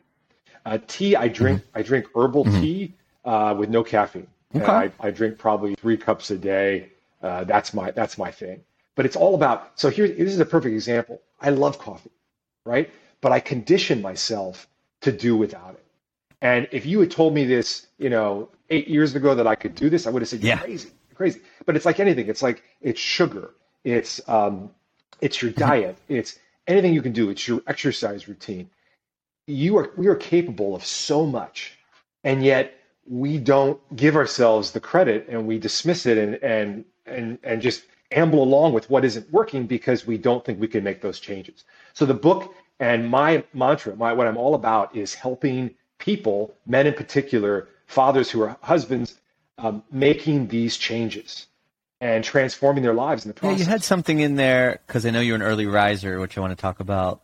[0.64, 1.60] Uh, tea, I drink.
[1.60, 1.78] Mm-hmm.
[1.78, 2.60] I drink herbal mm-hmm.
[2.60, 2.94] tea
[3.24, 4.26] uh, with no caffeine.
[4.54, 4.64] Okay.
[4.64, 6.90] I, I drink probably three cups a day.
[7.22, 8.62] Uh, that's my that's my thing.
[8.96, 11.22] But it's all about, so here, this is a perfect example.
[11.40, 12.10] I love coffee,
[12.66, 12.90] right?
[13.22, 14.68] But I condition myself
[15.00, 15.84] to do without it.
[16.42, 19.74] And if you had told me this, you know, eight years ago that I could
[19.74, 20.58] do this, I would have said, you're yeah.
[20.58, 21.40] crazy, crazy.
[21.64, 22.28] But it's like anything.
[22.28, 23.54] It's like, it's sugar.
[23.84, 24.70] It's, um,
[25.22, 25.60] it's your mm-hmm.
[25.60, 25.98] diet.
[26.08, 27.30] It's anything you can do.
[27.30, 28.70] It's your exercise routine.
[29.46, 31.78] You are, we are capable of so much.
[32.24, 32.74] And yet
[33.06, 37.84] we don't give ourselves the credit and we dismiss it and, and, and, and just
[38.12, 41.64] amble along with what isn't working because we don't think we can make those changes.
[41.92, 46.86] So the book and my mantra, my what I'm all about is helping people, men
[46.86, 49.20] in particular, fathers who are husbands,
[49.58, 51.46] um, making these changes
[52.00, 53.58] and transforming their lives in the process.
[53.58, 56.40] Yeah, you had something in there because I know you're an early riser, which I
[56.40, 57.20] want to talk about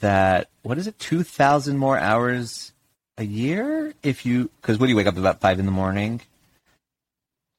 [0.00, 2.72] that what is it, two thousand more hours
[3.18, 6.20] a year if you because what do you wake up about five in the morning?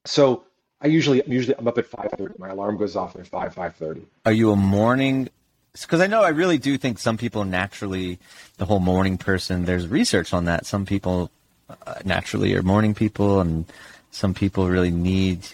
[0.05, 0.43] So
[0.81, 2.33] I usually usually I'm up at five thirty.
[2.37, 4.01] My alarm goes off at five five thirty.
[4.25, 5.29] Are you a morning?
[5.73, 8.17] Because I know I really do think some people naturally
[8.57, 9.65] the whole morning person.
[9.65, 10.65] There's research on that.
[10.65, 11.29] Some people
[11.69, 13.65] uh, naturally are morning people, and
[14.11, 15.45] some people really need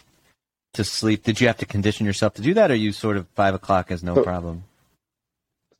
[0.73, 1.23] to sleep.
[1.23, 3.91] Did you have to condition yourself to do that, or you sort of five o'clock
[3.91, 4.63] is no So- problem?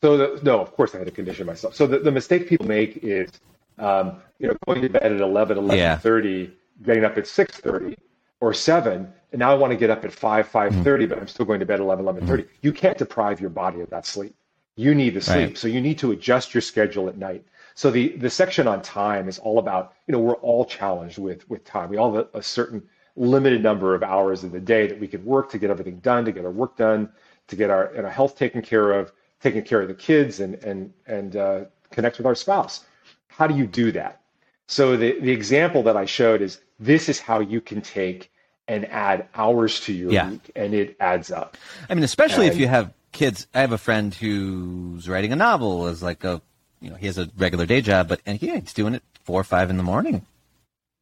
[0.02, 1.76] So the, no, of course I had to condition myself.
[1.76, 3.30] So the, the mistake people make is,
[3.78, 6.52] um, you know, going to bed at 11, 11.30,
[6.84, 7.96] getting up at 6.30
[8.40, 11.46] or 7, and now I want to get up at 5, 5.30, but I'm still
[11.46, 12.48] going to bed at 11, 11.30.
[12.64, 14.34] You can't deprive your body of that sleep.
[14.76, 15.36] You need the sleep.
[15.50, 15.58] Right.
[15.58, 17.46] So you need to adjust your schedule at night.
[17.76, 21.48] So the, the section on time is all about, you know, we're all challenged with,
[21.48, 21.90] with time.
[21.90, 22.82] We all have a, a certain
[23.16, 26.26] limited number of hours in the day that we could work to get everything done,
[26.26, 27.10] to get our work done,
[27.48, 30.56] to get our, and our health taken care of, taking care of the kids and
[30.64, 32.86] and and uh, connect with our spouse.
[33.28, 34.22] How do you do that?
[34.68, 38.32] So the the example that I showed is this is how you can take
[38.68, 40.30] and add hours to your Yeah.
[40.30, 41.58] week, and it adds up.
[41.90, 43.48] I mean, especially if you have kids.
[43.54, 46.42] I have a friend who's writing a novel as like a,
[46.80, 49.42] you know, he has a regular day job, but and yeah, he's doing it four
[49.42, 50.26] or five in the morning.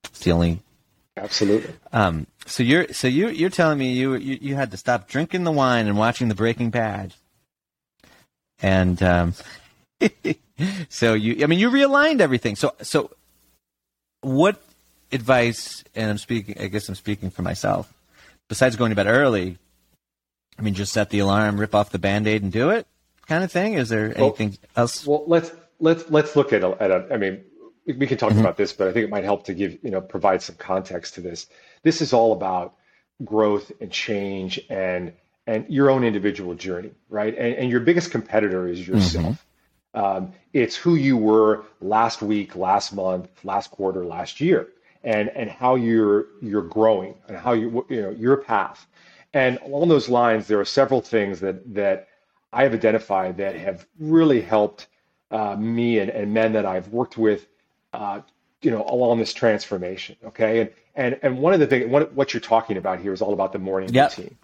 [0.06, 0.62] It's the only.
[1.20, 1.74] Absolutely.
[1.94, 2.28] Um.
[2.46, 5.52] So you're so you you're telling me you you you had to stop drinking the
[5.52, 7.14] wine and watching the Breaking Bad.
[8.62, 9.34] And um,
[10.90, 12.56] so you, I mean, you realigned everything.
[12.56, 13.12] So so,
[14.22, 14.62] what
[15.12, 15.84] advice?
[15.96, 16.58] And I'm speaking.
[16.60, 17.94] I guess I'm speaking for myself.
[18.50, 19.58] Besides going to bed early,
[20.58, 22.88] I mean, just set the alarm, rip off the band-aid, and do it,
[23.28, 23.76] kind of thing.
[23.76, 25.06] Is there Well- anything else?
[25.06, 27.44] Well, let's let's let's look at a, at a I mean,
[27.94, 28.40] we- can talk Mm-hmm.
[28.40, 31.16] about this, but I think it might help to give you know provide some context
[31.16, 31.48] to this.
[31.84, 32.76] This is all about
[33.24, 35.14] growth and change and
[35.48, 37.36] and your own individual journey, right?
[37.38, 39.46] And, and your biggest competitor is yourself.
[39.96, 44.70] Um, it's who you were last week, last month, last quarter, last year,
[45.04, 48.88] and and how you're you're growing and how you you know your path.
[49.34, 52.08] And along those lines, there are several things that that
[52.54, 54.88] I have identified that have really helped
[55.32, 57.48] uh, me and, and men that I've worked with,
[57.94, 58.22] uh,
[58.62, 60.16] you know, along this transformation.
[60.26, 63.22] Okay, and and and one of the things, what what you're talking about here is
[63.22, 64.18] all about the morning Yep.
[64.18, 64.38] routine,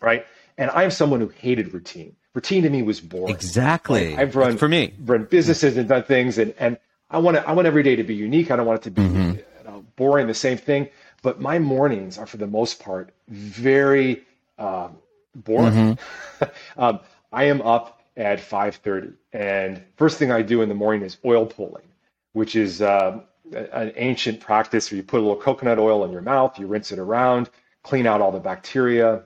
[0.00, 0.26] right?
[0.56, 2.16] And I'm someone who hated routine.
[2.34, 3.34] Routine to me was boring.
[3.34, 4.16] Exactly.
[4.16, 4.92] I've run for me.
[5.04, 6.78] run businesses and done things, and and
[7.10, 8.50] I want to I want every day to be unique.
[8.50, 9.30] I don't want it to be Mm-hmm.
[9.36, 10.88] you know, boring, the same thing.
[11.22, 14.24] But my mornings are, for the most part, very
[14.58, 14.98] um,
[15.34, 15.96] boring.
[16.38, 16.44] Mm-hmm.
[16.80, 17.00] um,
[17.32, 21.46] I am up at 5:30, and first thing I do in the morning is oil
[21.46, 21.84] pulling,
[22.32, 26.20] which is a- an ancient practice where you put a little coconut oil in your
[26.20, 27.48] mouth, you rinse it around,
[27.82, 29.22] clean out all the bacteria.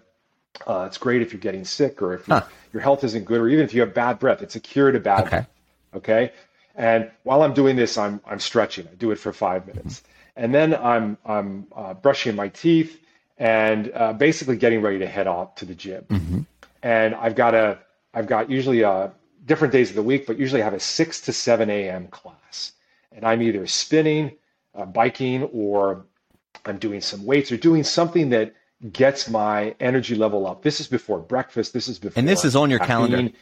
[0.67, 2.47] Uh, it's great if you're getting sick or if your- Huh.
[2.73, 4.43] your health isn't good, or even if you have bad breath.
[4.43, 5.29] It's a cure to bad Okay.
[5.31, 5.49] breath.
[5.95, 6.33] Okay.
[6.75, 8.87] And while I'm doing this, I'm I'm stretching.
[8.91, 10.03] I do it for five minutes,
[10.37, 12.99] and then I'm I'm uh, brushing my teeth
[13.39, 16.47] and uh, basically getting ready to head off to the gym.
[16.83, 17.79] And I've got a
[18.15, 19.09] I've got usually uh,
[19.45, 22.07] different days of the week, but usually I have a six to seven a.m.
[22.09, 22.73] class,
[23.15, 24.33] and I'm either spinning,
[24.75, 26.05] uh, biking, or
[26.65, 28.55] I'm doing some weights or doing something that
[28.93, 30.63] gets my energy level up.
[30.63, 31.73] This is before breakfast.
[31.73, 32.19] This is before.
[32.19, 33.09] And this is on your caffeine.
[33.11, 33.37] calendar?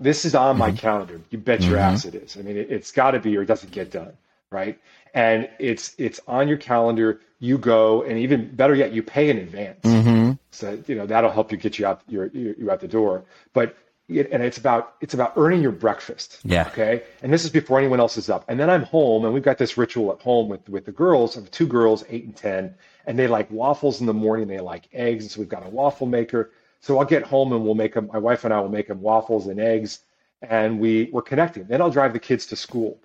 [0.00, 0.76] This is on my Mm-hmm.
[0.78, 1.20] calendar.
[1.30, 2.36] You bet your ass it is.
[2.36, 4.12] I mean, it, it's got to be, or it doesn't get done,
[4.50, 4.78] right?
[5.14, 7.20] And it's it's on your calendar.
[7.38, 9.84] You go, and even better yet, you pay in advance.
[9.84, 10.32] Mm-hmm.
[10.50, 13.24] So you know that'll help you get you out you you out the door.
[13.52, 13.76] But
[14.20, 16.38] and it's about it's about earning your breakfast.
[16.44, 16.66] Yeah.
[16.68, 17.02] Okay.
[17.22, 18.44] And this is before anyone else is up.
[18.48, 21.36] And then I'm home, and we've got this ritual at home with with the girls.
[21.36, 22.74] I have two girls, eight and ten,
[23.06, 24.46] and they like waffles in the morning.
[24.48, 26.50] They like eggs, and so we've got a waffle maker.
[26.80, 28.08] So I'll get home and we'll make them.
[28.12, 30.00] My wife and I will make them waffles and eggs,
[30.42, 31.64] and we we're connecting.
[31.64, 33.00] Then I'll drive the kids to school,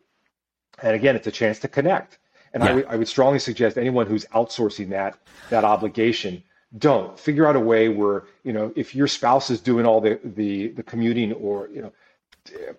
[0.82, 2.17] and again, it's a chance to connect.
[2.54, 2.74] And Yeah.
[2.76, 5.17] would I would strongly suggest anyone who's outsourcing that
[5.50, 6.43] that obligation
[6.77, 10.19] don't figure out a way where you know if your spouse is doing all the
[10.23, 11.91] the the commuting or you know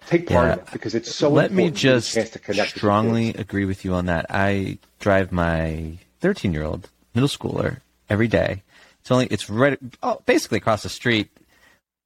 [0.07, 0.53] take part Yeah.
[0.55, 3.41] in it because it's so Let me just chance to connect with strongly kids.
[3.41, 4.27] agree with you on that.
[4.31, 8.63] I drive my 13 year old middle schooler every day.
[9.01, 11.31] It's only it's right oh, basically across the street,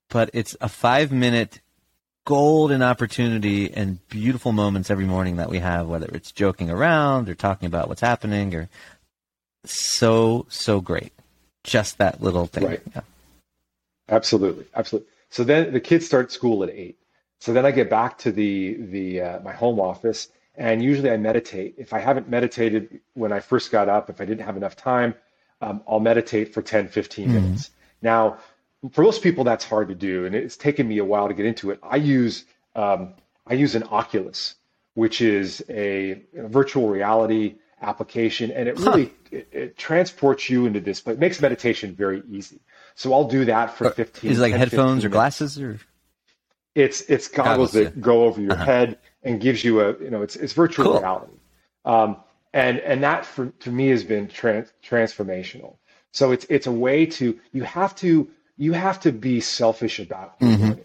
[0.09, 1.61] but it's a five minute
[2.25, 7.35] golden opportunity and beautiful moments every morning that we have, whether it's joking around or
[7.35, 8.69] talking about what's happening or
[9.65, 11.13] so so great.
[11.65, 12.65] Just that little thing.
[12.65, 12.83] Right.
[12.95, 13.03] Yeah.
[14.09, 15.09] Absolutely, absolutely.
[15.31, 16.99] So then the kids start school at eight.
[17.39, 21.17] So then I get back to the the uh, my home office, and usually I
[21.17, 21.75] meditate.
[21.79, 25.15] If I haven't meditated when I first got up, if I didn't have enough time,
[25.61, 27.71] um, I'll meditate for 10, 15 minutes.
[28.03, 28.39] Now,
[28.91, 31.47] for most people, that's hard to do, and it's taken me a while to get
[31.47, 31.79] into it.
[31.83, 32.45] I use
[32.75, 33.15] um,
[33.47, 34.57] I use an Oculus,
[34.95, 39.11] which is a, a virtual reality application, and it really huh.
[39.31, 42.61] it, it, transports you into this, but it makes meditation very easy.
[42.95, 44.31] So I'll do that for uh, fifteen.
[44.31, 45.79] Is it like 10, headphones or glasses or?
[46.75, 48.03] It's it's goggles, goggles that yeah.
[48.03, 48.65] go over your uh-huh.
[48.65, 51.01] head and gives you a you know it's it's virtual cool.
[51.01, 51.33] reality,
[51.85, 52.17] um,
[52.55, 55.77] and and that for to me has been trans, transformational.
[56.13, 60.39] So it's it's a way to you have to you have to be selfish about
[60.41, 60.81] mm-hmm.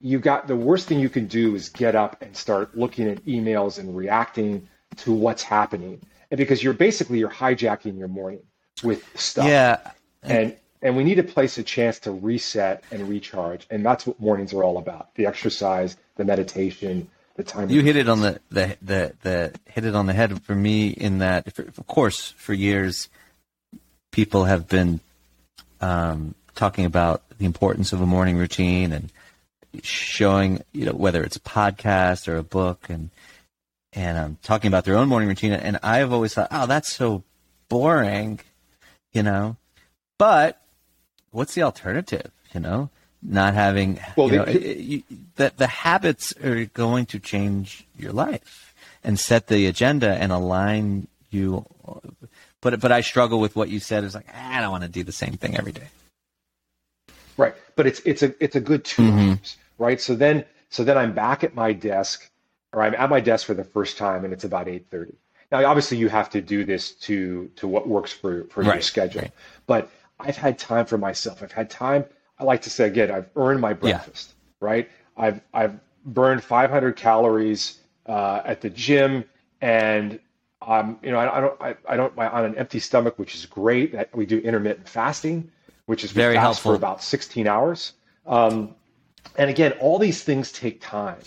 [0.00, 3.24] You got the worst thing you can do is get up and start looking at
[3.24, 8.40] emails and reacting to what's happening, and because you're basically you're hijacking your morning
[8.82, 9.46] with stuff.
[9.46, 9.90] Yeah,
[10.22, 13.66] and and we need a place a chance to reset and recharge.
[13.70, 15.14] And that's what mornings are all about.
[15.14, 19.84] The exercise the meditation the time you hit it on the, the the the hit
[19.84, 23.08] it on the head for me in that for, of course for years
[24.12, 25.00] people have been
[25.80, 29.10] um, talking about the importance of a morning routine and
[29.82, 33.10] showing you know whether it's a podcast or a book and
[33.94, 37.22] and um, talking about their own morning routine and I've always thought oh that's so
[37.68, 38.40] boring
[39.12, 39.56] you know
[40.18, 40.60] but
[41.34, 42.30] what's the alternative?
[42.54, 42.90] You know,
[43.22, 49.18] not having well, you know, that the habits are going to change your life and
[49.18, 51.66] set the agenda and align you.
[52.60, 54.04] But but I struggle with what you said.
[54.04, 55.88] Is like ah, I don't want to do the same thing every day.
[57.36, 59.18] Right, but it's it's a it's a good 2 mm-hmm.
[59.30, 60.00] hours, right?
[60.00, 62.30] So then so then I'm back at my desk,
[62.74, 65.14] or I'm at my desk for the first time, and it's about eight thirty.
[65.50, 68.82] Now, obviously, you have to do this to to what works for for right, your
[68.82, 69.32] schedule, right.
[69.66, 71.42] but I've had time for myself.
[71.42, 72.04] I've had time.
[72.38, 74.68] I like to say again, I've earned my breakfast, yeah.
[74.68, 74.90] right?
[75.16, 79.24] I've I've burned 500 calories uh, at the gym,
[79.60, 80.18] and
[80.60, 83.34] um, you know, I, I don't I, I don't I, on an empty stomach, which
[83.34, 83.94] is great.
[84.14, 85.50] We do intermittent fasting,
[85.86, 87.92] which is very helpful for about 16 hours.
[88.26, 88.74] Um,
[89.36, 91.18] and again, all these things take time.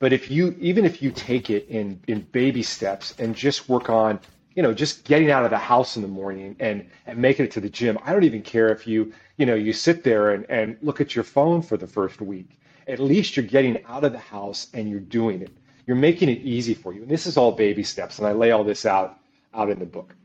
[0.00, 3.90] But if you even if you take it in in baby steps and just work
[3.90, 4.20] on
[4.58, 7.52] you know, just getting out of the house in the morning and, and making it
[7.52, 7.96] to the gym.
[8.02, 11.14] I don't even care if you, you know, you sit there and, and look at
[11.14, 12.58] your phone for the first week.
[12.88, 15.56] At least you're getting out of the house and you're doing it.
[15.86, 17.02] You're making it easy for you.
[17.02, 18.18] And this is all baby steps.
[18.18, 19.20] And I lay all this out
[19.54, 20.16] out in the book.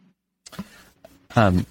[1.36, 1.68] Um,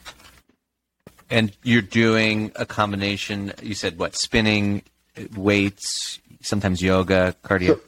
[1.31, 3.55] and you're doing a combination.
[3.61, 4.15] You said what?
[4.15, 4.85] Spinning,
[5.35, 7.71] weights, sometimes yoga, cardio.
[7.71, 7.81] Oh,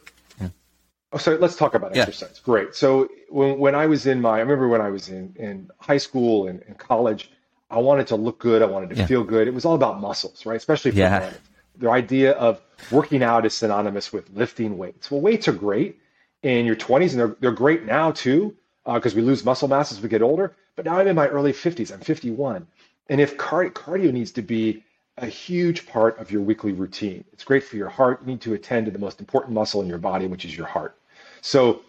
[1.19, 2.41] so let's talk about exercise.
[2.41, 2.75] Great.
[2.75, 5.99] So when, when I was in my, I remember when I was in, in high
[5.99, 7.31] school and, and college,
[7.71, 8.63] I wanted to look good.
[8.63, 9.07] I wanted to yeah.
[9.07, 9.49] feel good.
[9.49, 10.57] It was all about muscles, right?
[10.57, 11.33] Especially for yeah.
[11.77, 12.61] The idea of
[12.93, 15.11] working out is synonymous with lifting weights.
[15.11, 15.99] Well, weights are great
[16.45, 19.91] in your 20s, and they're, they're great now too, because uh, we lose muscle mass
[19.91, 20.55] as we get older.
[20.77, 21.93] But now I'm in my early 50s.
[21.93, 22.67] I'm 51.
[23.09, 24.85] And if card- cardio needs to be
[25.19, 28.21] a huge part of your weekly routine, it's great for your heart.
[28.23, 30.67] You need to attend to the most important muscle in your body, which is your
[30.67, 30.97] heart.
[31.45, 31.83] So,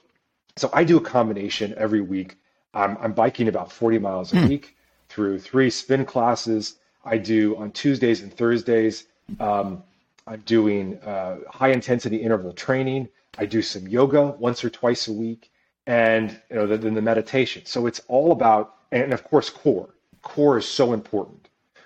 [0.58, 2.36] so I do a combination every week.
[2.74, 4.50] I'm, I'm biking about 40 miles a mm.
[4.50, 4.76] week
[5.08, 6.76] through three spin classes.
[7.06, 9.06] I do on Tuesdays and Thursdays.
[9.40, 9.82] Um,
[10.28, 13.08] I'm doing uh, high intensity interval training.
[13.38, 15.50] I do some yoga once or twice a week,
[15.88, 17.66] and you know, then the meditation.
[17.66, 19.96] So it's all about, and of course, core.
[20.22, 21.45] Core is so important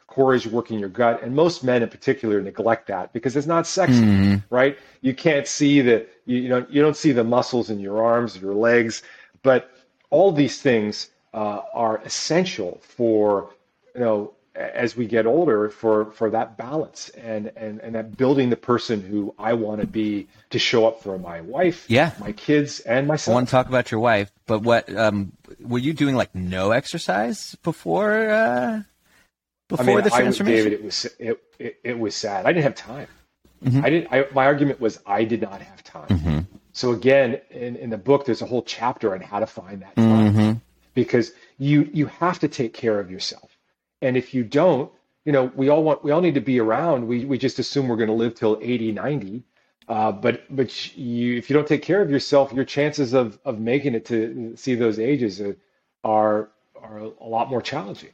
[0.10, 1.22] core is working your gut.
[1.24, 4.36] And most men in particular neglect that because it's not sexy, mm-hmm.
[4.54, 4.78] right?
[5.02, 8.38] You can't see the, you, you, know, you don't see the muscles in your arms,
[8.38, 9.04] your legs,
[9.44, 9.72] but
[10.10, 13.52] all these things uh, are essential for,
[13.94, 18.50] you know, as we get older for, for that balance and, and, and that building
[18.50, 22.12] the person who I want to be to show up for my wife, yeah.
[22.20, 23.34] my kids and myself.
[23.34, 26.72] I want to talk about your wife, but what, um, were you doing like no
[26.72, 28.82] exercise before, uh,
[29.70, 30.60] before I mean, the transformation?
[30.60, 32.46] I, David, it was it, it, it, was sad.
[32.46, 33.08] I didn't have time.
[33.64, 33.86] Mm-hmm.
[33.86, 34.14] I didn't.
[34.14, 36.08] I, my argument was I did not have time.
[36.08, 36.40] Mm-hmm.
[36.74, 39.96] So again, in, in the book, there's a whole chapter on how to find that
[39.96, 40.58] time mm-hmm.
[40.94, 43.58] because you you have to take care of yourself,
[44.02, 44.92] and if you don't,
[45.24, 47.08] you know, we all want we all need to be around.
[47.08, 49.44] We we just assume we're going to live till 80, 90.
[49.88, 53.60] Uh, but but you, if you don't take care of yourself, your chances of of
[53.60, 55.42] making it to see those ages
[56.04, 58.12] are are a lot more challenging.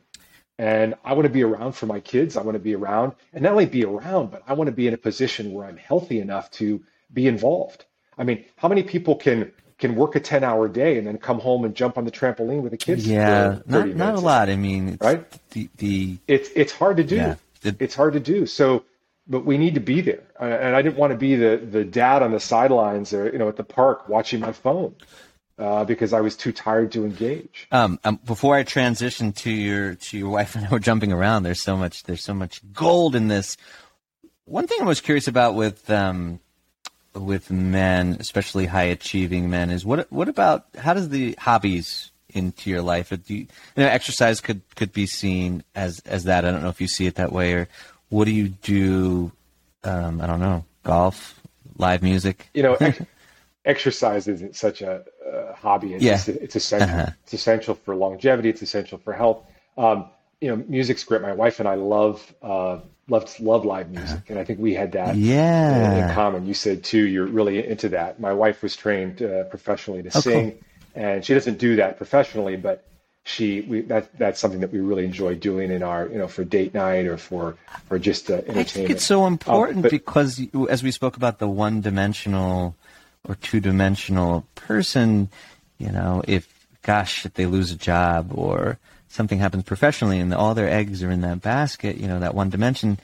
[0.58, 2.38] And I want to be around for my kids.
[2.38, 4.88] I want to be around and not only be around, but I want to be
[4.88, 7.86] in a position where I'm healthy enough to be involved.
[8.18, 11.40] I mean, how many people can can work a 10 hour day and then come
[11.40, 13.06] home and jump on the trampoline with the kids?
[13.06, 14.50] Yeah, not, not a lot.
[14.50, 15.26] I mean, right?
[15.52, 17.18] The, the it's, it's hard to do.
[17.18, 18.46] Yeah, the, it's hard to do.
[18.46, 18.86] So,
[19.28, 20.24] but we need to be there.
[20.40, 23.38] Uh, and I didn't want to be the, the dad on the sidelines or, you
[23.38, 24.96] know, at the park watching my phone
[25.58, 27.68] uh, because I was too tired to engage.
[27.72, 31.44] Um, um, before I transition to your to your wife and I were jumping around,
[31.44, 33.58] there's so much there's so much gold in this.
[34.46, 36.40] One thing I was curious about with um,
[37.14, 42.70] with men, especially high achieving men, is what what about how does the hobbies into
[42.70, 43.10] your life?
[43.10, 46.46] Do you, you know, exercise could could be seen as as that.
[46.46, 47.68] I don't know if you see it that way, or
[48.10, 49.32] what do you do?
[49.84, 51.40] Um, I don't know, golf,
[51.78, 52.50] live music.
[52.54, 53.02] You know, ex-
[53.66, 55.04] exercise isn't such a,
[55.52, 55.94] a hobby.
[55.96, 56.14] It's, Yeah.
[56.16, 56.90] just- it's essential.
[57.00, 57.12] Uh-huh.
[57.24, 58.50] It's essential for longevity.
[58.50, 59.40] It's essential for health.
[59.78, 60.06] Um,
[60.42, 61.22] you know, music's great.
[61.22, 64.92] My wife and I love uh, love love live music, and I think we had
[64.94, 66.14] that in Yeah.
[66.14, 66.46] common.
[66.46, 68.20] You said too, you're really into that.
[68.20, 70.22] My wife was trained uh, professionally to Oh, cool.
[70.22, 70.58] sing,
[70.96, 72.84] and she doesn't do that professionally, but
[73.24, 76.44] she we, that that's something that we really enjoy doing in our you know for
[76.44, 77.56] date night or for
[77.88, 78.70] for just uh, entertainment.
[78.70, 82.76] I think it's so important Um, but- because, as we spoke about the one-dimensional
[83.28, 85.30] or two-dimensional person,
[85.78, 90.54] you know, if gosh, if they lose a job or something happens professionally and all
[90.54, 93.00] their eggs are in that basket, you know, that one dimension.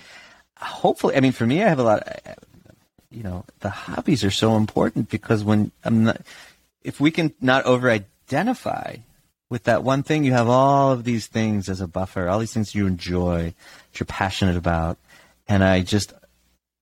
[0.57, 2.03] Hopefully, I mean, for me, I have a lot.
[3.10, 6.21] You know, the hobbies are so important because when I'm not,
[6.84, 8.97] if we can not over-identify
[9.49, 12.53] with that one thing, you have all of these things as a buffer, all these
[12.53, 13.53] things you enjoy,
[13.91, 14.97] that you're passionate about,
[15.47, 16.13] and I just,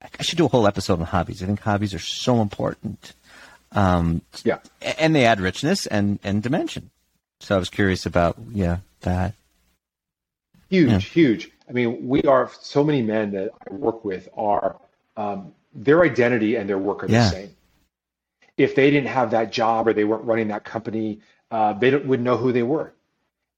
[0.01, 1.41] I should do a whole episode on hobbies.
[1.41, 3.13] I think hobbies are so important,
[3.73, 4.59] um, yeah.
[4.99, 6.89] and they add richness and and dimension.
[7.39, 9.33] So I was curious about yeah that.
[10.69, 10.99] Huge, Yeah.
[10.99, 11.51] huge.
[11.67, 14.75] I mean, we are so many men that I work with are
[15.17, 17.55] um, their identity and their work are the same.
[18.57, 22.05] If they didn't have that job or they weren't running that company, uh, they don't,
[22.05, 22.91] wouldn't know who they were.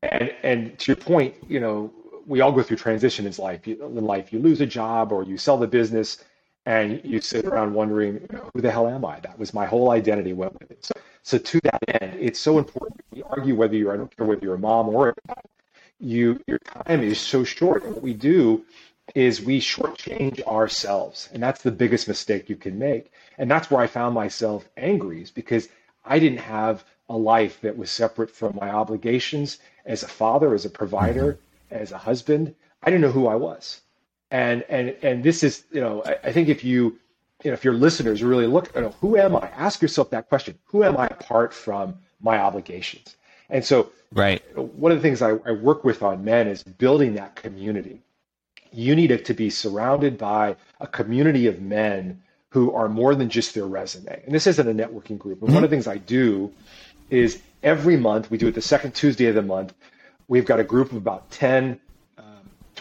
[0.03, 1.91] And and to your point, you know,
[2.27, 3.67] we all go through transition in life.
[3.67, 6.23] In life, you lose a job or you sell the business,
[6.65, 9.19] and you sit around wondering, you know, who the hell am I?
[9.19, 10.85] That was my whole identity went with it.
[10.85, 10.93] So,
[11.23, 13.01] so to that end, it's so important.
[13.11, 15.43] We argue whether you're I don't care whether you're a mom or a dad,
[15.99, 17.83] you your time is so short.
[17.83, 18.63] And what we do
[19.15, 23.11] is we shortchange ourselves, and that's the biggest mistake you can make.
[23.37, 25.67] And that's where I found myself angry, is because
[26.05, 30.65] I didn't have a life that was separate from my obligations as a father, as
[30.65, 31.81] a provider, mm-hmm.
[31.81, 32.55] as a husband.
[32.83, 33.81] I didn't know who I was,
[34.31, 36.97] and and and this is you know I, I think if you
[37.43, 39.49] you know if your listeners really look you know who am I?
[39.55, 43.15] Ask yourself that question: Who am I apart from my obligations?
[43.49, 44.41] And so Right.
[44.57, 48.01] one of the things I, I work with on men is building that community.
[48.73, 53.29] You need it to be surrounded by a community of men who are more than
[53.29, 54.21] just their resume.
[54.25, 55.41] And this isn't a networking group.
[55.41, 56.51] And one of the things I do
[57.09, 59.73] is every month, we do it the second Tuesday of the month,
[60.27, 61.79] we've got a group of about 10, um,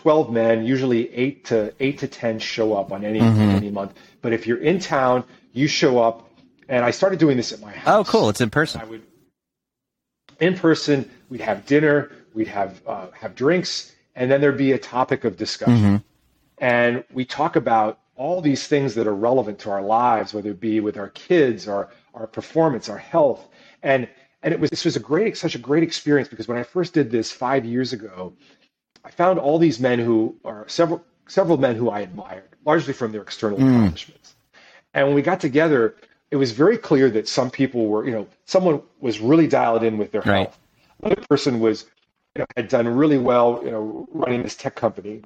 [0.01, 3.93] 12 men, usually eight to eight to 10 show up on any, any month.
[4.23, 6.27] But if you're in town, you show up.
[6.71, 8.09] And I started doing this at my house.
[8.09, 8.31] Oh, cool!
[8.31, 8.81] It's in person.
[8.81, 9.03] I would
[10.39, 11.11] in person.
[11.29, 12.11] We'd have dinner.
[12.33, 16.03] We'd have uh, have drinks, and then there'd be a topic of discussion.
[16.59, 20.61] And we talk about all these things that are relevant to our lives, whether it
[20.61, 23.49] be with our kids, our our performance, our health,
[23.83, 24.09] and
[24.43, 26.95] and it was this was a great such a great experience because when I first
[26.95, 28.33] did this five years ago,
[29.05, 33.13] I found all these men who are several several men who I admired, largely from
[33.13, 33.69] their external hmm.
[33.69, 34.35] accomplishments.
[34.93, 35.95] And when we got together,
[36.31, 39.99] it was very clear that some people were, you know, someone was really dialed in
[39.99, 40.43] with their Right.
[40.47, 40.59] health.
[41.03, 41.87] Another person was,
[42.35, 45.23] you know, had done really well, you know, running this tech company.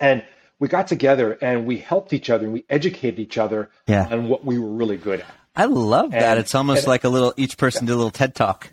[0.00, 0.22] And
[0.58, 4.06] we got together and we helped each other and we educated each other Yeah.
[4.10, 5.26] on what we were really good at.
[5.56, 6.38] I love that.
[6.38, 7.34] It's almost and- like a little.
[7.36, 8.72] Each person did a little TED talk.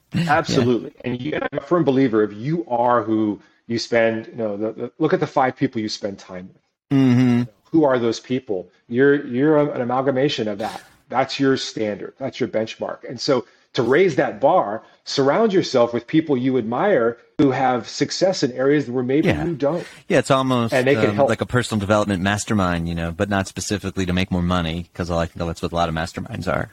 [0.14, 0.92] Absolutely.
[1.04, 4.56] And, you, and I'm a firm believer if you are who you spend, you know,
[4.56, 6.98] the, the, look at the five people you spend time with.
[6.98, 7.48] Mhm.
[7.72, 8.68] who are those people?
[8.88, 10.80] You're you're an amalgamation of that.
[11.08, 12.14] That's your standard.
[12.18, 12.98] That's your benchmark.
[13.08, 18.42] And so to raise that bar, surround yourself with people you admire who have success
[18.44, 19.44] in areas where maybe Yeah.
[19.44, 19.84] you don't.
[20.08, 21.28] Yeah, it's almost And they can um, help.
[21.28, 25.10] like a personal development mastermind, you know, but not specifically to make more money because
[25.10, 26.70] I think that's what a lot of masterminds are.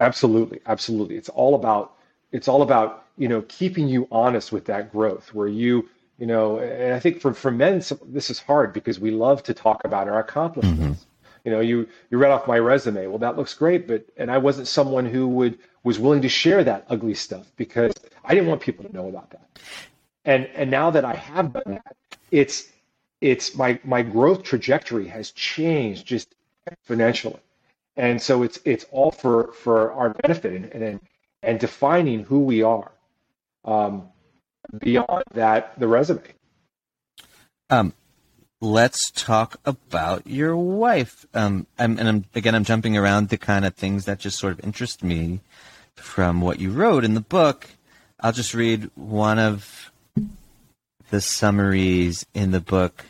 [0.00, 1.16] Absolutely, absolutely.
[1.16, 1.94] It's all about
[2.32, 5.88] it's all about you know keeping you honest with that growth, where you
[6.18, 6.58] you know.
[6.58, 9.84] And I think for for men, some- this is hard because we love to talk
[9.84, 11.00] about our accomplishments.
[11.00, 11.10] Mm-hmm.
[11.44, 13.06] You know, you you read off my resume.
[13.06, 16.64] Well, that looks great, but and I wasn't someone who would was willing to share
[16.64, 17.92] that ugly stuff because
[18.24, 19.48] I didn't want people to know about that.
[20.24, 21.96] And and now that I have done that,
[22.32, 22.70] it's
[23.20, 26.34] it's my my growth trajectory has changed just
[26.68, 27.38] exponentially
[27.96, 31.00] and so it's it's all for for our benefit and and,
[31.42, 32.92] and defining who we are
[33.64, 34.08] um,
[34.78, 36.22] beyond that the resume
[37.70, 37.94] Um,
[38.60, 41.26] let's talk about your wife.
[41.34, 44.52] Um, I'm, and I'm, again, I'm jumping around the kind of things that just sort
[44.52, 45.40] of interest me
[45.94, 47.68] from what you wrote in the book.
[48.20, 49.90] I'll just read one of
[51.10, 53.04] the summaries in the book.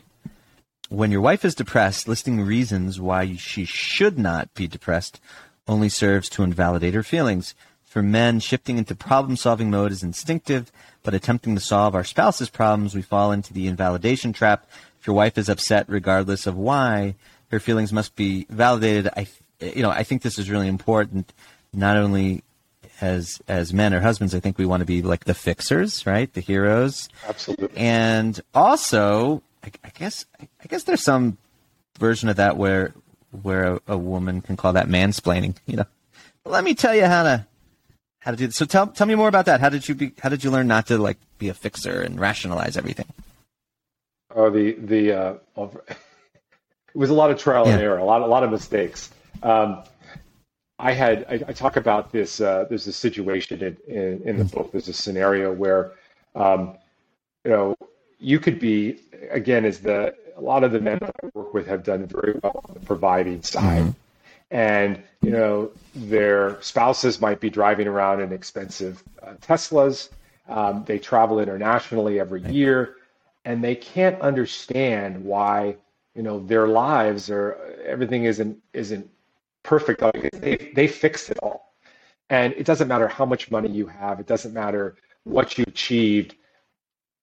[0.89, 5.21] When your wife is depressed, listing reasons why she should not be depressed
[5.67, 7.55] only serves to invalidate her feelings.
[7.85, 10.71] For men, shifting into problem solving mode is instinctive,
[11.03, 14.67] but attempting to solve our spouse's problems, we fall into the invalidation trap.
[15.01, 17.15] If your wife is upset regardless of why,
[17.51, 19.11] her feelings must be validated.
[19.17, 19.29] I,
[19.61, 21.33] you know, I think this is really important,
[21.73, 22.43] not only
[23.01, 26.33] as as men or husbands, I think we want to be like the fixers, right?
[26.33, 27.09] The heroes.
[27.29, 27.77] Absolutely.
[27.77, 31.39] And also, I, I guess I guess there's some
[31.99, 32.93] version of that where
[33.43, 35.57] where a, a, woman can call that mansplaining.
[35.67, 35.87] You know,
[36.45, 37.47] let me tell you how to
[38.21, 38.57] how to do this.
[38.57, 39.61] So tell tell me more about that.
[39.61, 40.13] How did you be?
[40.21, 43.07] How did you learn not to like be a fixer and rationalize everything?
[44.35, 45.97] Oh, the the uh, it
[46.95, 47.75] was a lot of trial yeah.
[47.75, 49.11] and error, a lot a lot of mistakes.
[49.43, 49.83] Um,
[50.79, 52.41] I had I, I, talk about this.
[52.41, 54.73] Uh, there's a situation in, in, in, the book.
[54.73, 55.93] There's a scenario where,
[56.35, 56.77] um,
[57.45, 57.77] you know,
[58.19, 59.01] you could be
[59.31, 62.39] again as the a lot of the men that I work with have done very
[62.43, 63.83] well on the providing side.
[63.83, 63.91] Mm-hmm.
[64.51, 70.11] And, you know, their spouses might be driving around in expensive uh, Teslas.
[70.49, 72.97] Um, they travel internationally every year,
[73.45, 75.77] and they can't understand why,
[76.15, 79.11] you know, their lives are everything isn't isn't
[79.63, 80.03] perfect.
[80.35, 81.75] They they fixed it all,
[82.29, 84.21] and it doesn't matter how much money you have.
[84.21, 86.35] It doesn't matter what you achieved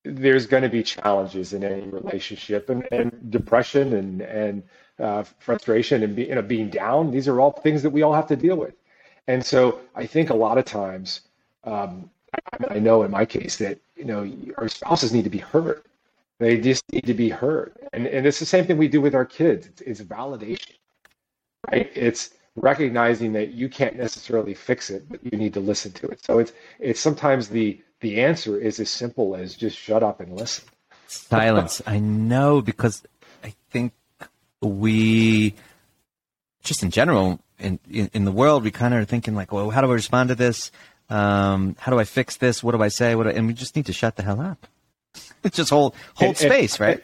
[0.04, 4.64] there's going to be challenges in any relationship and, and depression and and
[5.00, 7.12] uh, frustration and be, you know being down.
[7.12, 8.74] These are all things that we all have to deal with.
[9.28, 11.22] And so i think a lot of times
[11.64, 12.10] um,
[12.70, 15.84] I, know in my case that you know our spouses need to be heard.
[16.40, 17.74] They just need to be heard.
[17.94, 19.68] And and it's the same thing we do with our kids.
[19.68, 20.76] It's, it's validation
[21.70, 21.92] right?
[21.96, 26.24] It's recognizing that you can't necessarily fix it but you need to listen to it
[26.24, 30.36] so it's it's sometimes the the answer is as simple as just shut up and
[30.36, 30.66] listen.
[31.08, 31.82] Silence.
[31.86, 33.04] I know because
[33.44, 33.94] I think
[34.62, 35.54] we,
[36.64, 39.70] just in general, in, in, in the world, we kind of are thinking like, well,
[39.70, 40.72] how do I respond to this?
[41.10, 42.64] Um, how do I fix this?
[42.64, 43.16] What do I say?
[43.16, 44.68] What do, and we just need to shut the hell up.
[45.44, 47.04] It's just hold hold and, space, and, right?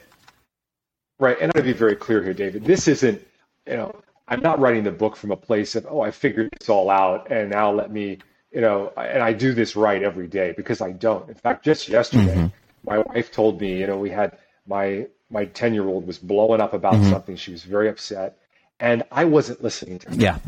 [1.19, 1.37] right.
[1.41, 2.65] And I want to be very clear here, David.
[2.65, 3.19] This isn't,
[3.65, 6.69] you know, I'm not writing the book from a place of, oh, I figured this
[6.69, 8.19] all out, and now let me
[8.51, 11.27] you know, and I do this right every day because I don't.
[11.29, 12.89] In fact, just yesterday, mm-hmm.
[12.89, 16.61] my wife told me, you know, we had my my 10 year old was blowing
[16.61, 17.11] up about mm-hmm.
[17.11, 17.35] something.
[17.35, 18.37] She was very upset,
[18.79, 20.15] and I wasn't listening to her.
[20.15, 20.39] Yeah.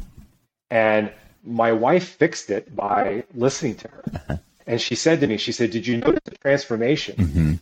[0.72, 1.12] And
[1.44, 4.04] my wife fixed it by listening to her.
[4.14, 4.38] Uh-huh.
[4.68, 7.54] And she said to me, she said, Did you notice the transformation mm-hmm.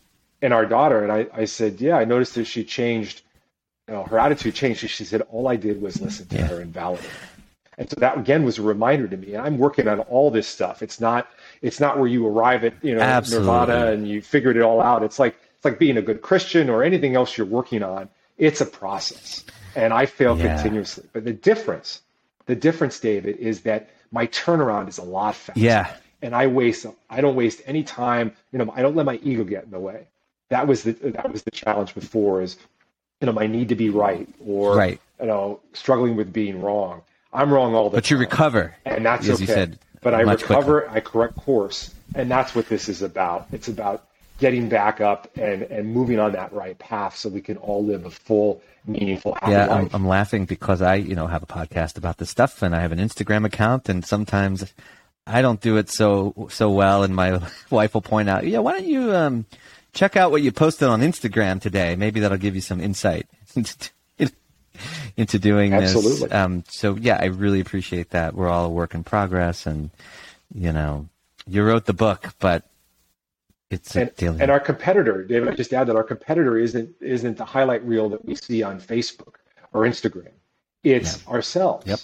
[0.42, 1.02] in our daughter?
[1.02, 3.22] And I, I said, Yeah, I noticed that she changed,
[3.94, 4.88] know, her attitude changed.
[4.88, 6.46] She said, All I did was listen to yeah.
[6.46, 7.10] her and validate.
[7.78, 9.34] And so that again was a reminder to me.
[9.34, 10.82] And I'm working on all this stuff.
[10.82, 11.28] It's not
[11.62, 13.48] it's not where you arrive at you know Absolutely.
[13.48, 15.02] Nirvana and you figured it all out.
[15.04, 18.08] It's like it's like being a good Christian or anything else you're working on.
[18.36, 20.54] It's a process, and I fail yeah.
[20.54, 21.04] continuously.
[21.12, 22.02] But the difference,
[22.46, 25.60] the difference, David, is that my turnaround is a lot faster.
[25.60, 25.92] Yeah.
[26.22, 28.32] And I waste I don't waste any time.
[28.52, 30.08] You know, I don't let my ego get in the way.
[30.48, 32.56] That was the that was the challenge before is
[33.20, 35.00] you know my need to be right or right.
[35.20, 37.02] you know struggling with being wrong
[37.32, 38.00] I'm wrong all the but time.
[38.00, 38.74] But you recover.
[38.84, 39.42] And that's as okay.
[39.42, 40.96] You said, but I recover, quicker.
[40.96, 41.94] I correct course.
[42.14, 43.48] And that's what this is about.
[43.52, 44.06] It's about
[44.38, 48.06] getting back up and, and moving on that right path so we can all live
[48.06, 49.66] a full, meaningful, happy yeah.
[49.68, 52.80] I'm, I'm laughing because I, you know, have a podcast about this stuff and I
[52.80, 54.72] have an Instagram account and sometimes
[55.26, 57.40] I don't do it so so well and my
[57.70, 59.44] wife will point out, yeah, why don't you um,
[59.92, 61.96] check out what you posted on Instagram today?
[61.96, 63.26] Maybe that'll give you some insight
[65.16, 66.28] into doing Absolutely.
[66.28, 66.32] this.
[66.32, 68.34] Um, so yeah, I really appreciate that.
[68.34, 69.90] We're all a work in progress, and
[70.54, 71.08] you know,
[71.46, 72.64] you wrote the book, but
[73.70, 75.50] it's and, and our competitor, David.
[75.50, 78.80] I just add that our competitor isn't isn't the highlight reel that we see on
[78.80, 79.34] Facebook
[79.72, 80.30] or Instagram.
[80.84, 81.32] It's yeah.
[81.32, 81.86] ourselves.
[81.86, 82.00] Yep.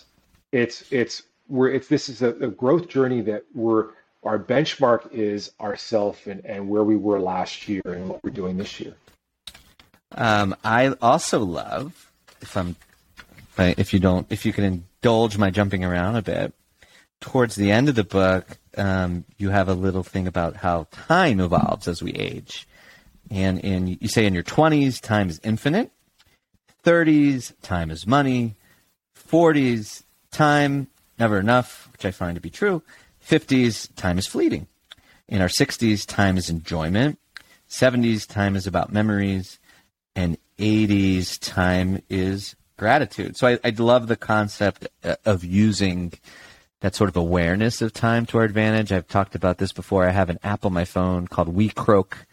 [0.53, 3.91] It's it's we're it's this is a, a growth journey that we're
[4.25, 8.57] our benchmark is ourself and, and where we were last year and what we're doing
[8.57, 8.95] this year.
[10.13, 12.11] Um, I also love
[12.41, 12.77] if I'm
[13.59, 16.53] if you don't if you can indulge my jumping around a bit
[17.21, 21.41] towards the end of the book um, you have a little thing about how time
[21.41, 22.67] evolves as we age.
[23.31, 25.91] And in you say in your 20s time is infinite.
[26.85, 28.55] 30s time is money.
[29.31, 32.83] 40s time never enough which i find to be true
[33.27, 34.67] 50s time is fleeting
[35.29, 37.19] in our 60s time is enjoyment
[37.69, 39.59] 70s time is about memories
[40.15, 43.37] and 80s time is gratitude.
[43.37, 46.13] So I, I love the concept uh, of using
[46.81, 48.93] that sort of awareness of time to our advantage.
[48.93, 50.07] I've talked about this before.
[50.07, 52.27] I have an app on my phone called We Croak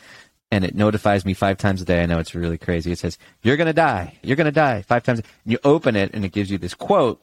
[0.51, 2.03] and it notifies me five times a day.
[2.03, 2.91] I know it's really crazy.
[2.91, 4.19] It says, You're going to die.
[4.21, 5.19] You're going to die five times.
[5.19, 7.21] And you open it, and it gives you this quote.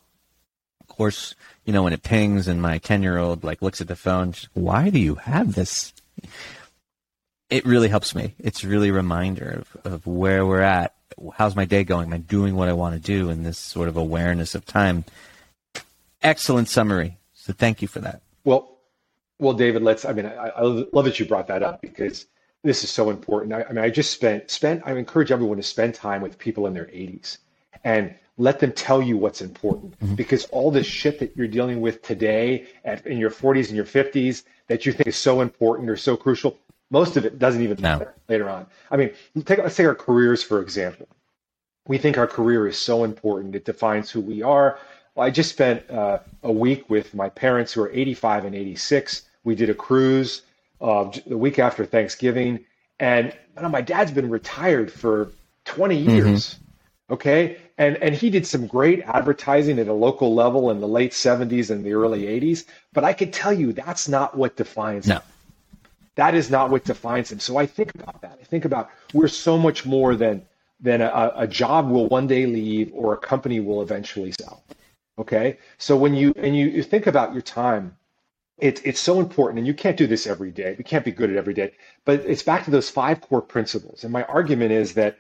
[0.81, 1.35] Of course,
[1.69, 4.33] you know, when it pings, and my 10 year old like looks at the phone,
[4.33, 5.93] she's, Why do you have this?
[7.51, 8.35] It really helps me.
[8.39, 10.95] It's really a reminder of, of where we're at.
[11.35, 12.07] How's my day going?
[12.07, 15.05] Am I doing what I want to do in this sort of awareness of time?
[16.23, 17.19] Excellent summary.
[17.35, 18.23] So thank you for that.
[18.45, 18.79] Well,
[19.39, 20.07] well, David, let's.
[20.07, 22.25] I mean, I, I love that you brought that up because
[22.64, 23.53] this is so important.
[23.53, 24.81] I, I mean, I just spent spent.
[24.87, 27.37] I encourage everyone to spend time with people in their 80s
[27.85, 30.14] and let them tell you what's important mm-hmm.
[30.14, 33.84] because all this shit that you're dealing with today at, in your 40s and your
[33.84, 36.57] 50s that you think is so important or so crucial
[36.91, 38.32] most of it doesn't even matter no.
[38.32, 39.11] later on i mean
[39.45, 41.07] take, let's take our careers for example
[41.86, 44.78] we think our career is so important it defines who we are
[45.14, 49.22] well, i just spent uh, a week with my parents who are 85 and 86
[49.45, 50.43] we did a cruise
[50.80, 52.64] uh, the week after Thanksgiving,
[53.01, 55.30] and know, my dad's been retired for
[55.64, 56.11] 20 mm-hmm.
[56.11, 56.55] years.
[56.55, 56.64] Mm-hmm.
[57.11, 61.13] Okay, and and he did some great advertising at a local level in the late
[61.13, 62.65] 70s and the early 80s.
[62.93, 65.17] But I can tell you that's not what defines no.
[65.17, 65.23] him.
[66.17, 67.41] That is not what defines him.
[67.41, 68.39] So I think about that.
[68.41, 70.47] I think about we're so much more than
[70.81, 74.63] than a, a job will one day leave or a company will eventually sell.
[75.19, 77.97] Okay, so when you and you, you think about your time
[78.59, 80.75] it's it's so important, and you can't do this every day.
[80.77, 81.73] We can't be good at every day,
[82.05, 84.03] but it's back to those five core principles.
[84.03, 85.19] And my argument is that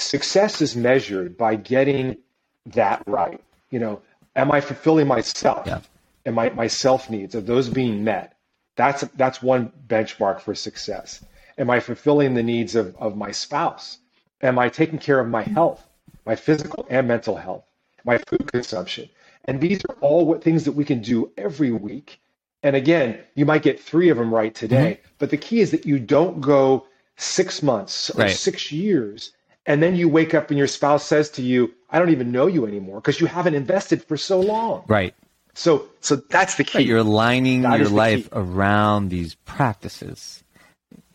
[0.00, 2.18] success is measured by getting
[2.66, 3.42] that right.
[3.70, 4.02] You know,
[4.36, 5.66] am I fulfilling myself?
[5.66, 5.80] Yeah.
[6.26, 8.36] And my, my self needs are those being met?
[8.76, 11.24] That's that's one benchmark for success.
[11.58, 13.98] Am I fulfilling the needs of, of my spouse?
[14.42, 15.86] Am I taking care of my health,
[16.24, 17.64] my physical and mental health,
[18.04, 19.08] my food consumption?
[19.44, 22.20] And these are all what things that we can do every week
[22.62, 25.12] and again, you might get three of them right today, mm-hmm.
[25.18, 26.86] but the key is that you don't go
[27.16, 28.30] six months or right.
[28.30, 29.32] six years
[29.70, 32.48] and then you wake up and your spouse says to you, I don't even know
[32.48, 34.82] you anymore because you haven't invested for so long.
[34.88, 35.14] Right.
[35.54, 36.78] So so that's the key.
[36.78, 36.86] Right.
[36.88, 38.30] You're aligning that your life key.
[38.32, 40.42] around these practices.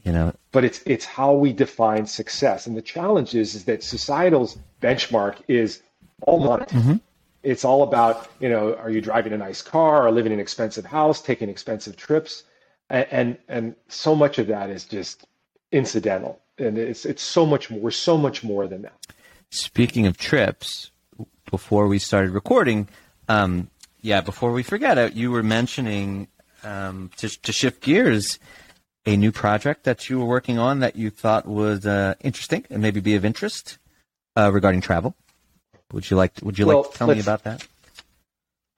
[0.05, 0.33] You know.
[0.53, 2.65] But it's it's how we define success.
[2.65, 5.81] And the challenge is, is that societal's benchmark is
[6.21, 6.65] all money.
[6.67, 6.95] Mm-hmm.
[7.43, 10.41] It's all about, you know, are you driving a nice car or living in an
[10.41, 12.43] expensive house, taking expensive trips?
[12.89, 15.27] And, and, and so much of that is just
[15.73, 16.39] incidental.
[16.57, 18.97] And it's, it's so much more, we're so much more than that.
[19.49, 20.91] Speaking of trips,
[21.51, 22.87] before we started recording,
[23.27, 23.69] um,
[24.01, 26.27] yeah, before we forget it, you were mentioning
[26.63, 28.39] um, to, to shift gears
[29.05, 32.81] a new project that you were working on that you thought was uh, interesting and
[32.81, 33.77] maybe be of interest
[34.35, 35.15] uh, regarding travel.
[35.91, 37.65] Would you like Would you well, like to tell me about that?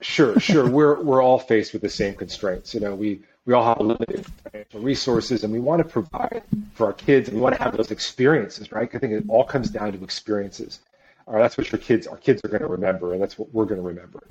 [0.01, 0.69] Sure, sure.
[0.69, 2.73] we're we're all faced with the same constraints.
[2.73, 6.43] You know, we we all have limited financial resources, and we want to provide
[6.73, 8.93] for our kids, and we want to have those experiences, right?
[8.93, 10.81] I think it all comes down to experiences.
[11.25, 13.53] All right, that's what your kids, our kids, are going to remember, and that's what
[13.53, 14.21] we're going to remember.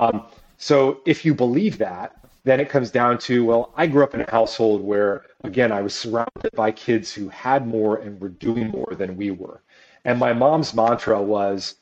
[0.00, 0.26] Um,
[0.58, 4.20] so, if you believe that, then it comes down to well, I grew up in
[4.20, 8.68] a household where, again, I was surrounded by kids who had more and were doing
[8.68, 9.62] more than we were,
[10.04, 11.76] and my mom's mantra was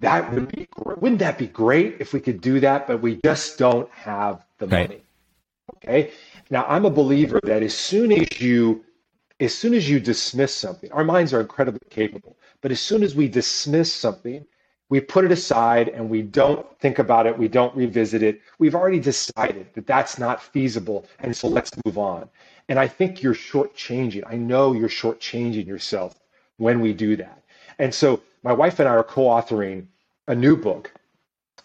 [0.00, 2.88] that would be wouldn't that be great if we could do that?
[2.88, 4.88] But we just don't have the right.
[4.88, 5.02] money.
[5.76, 6.12] Okay.
[6.50, 8.84] Now I'm a believer that as soon as you
[9.38, 12.38] as soon as you dismiss something, our minds are incredibly capable.
[12.62, 14.46] But as soon as we dismiss something,
[14.88, 18.40] we put it aside and we don't think about it, we don't revisit it.
[18.58, 22.28] We've already decided that that's not feasible, and so let's move on.
[22.68, 24.22] And I think you're shortchanging.
[24.26, 26.14] I know you're shortchanging yourself
[26.56, 27.42] when we do that.
[27.78, 29.86] And so my wife and I are co-authoring
[30.28, 30.92] a new book,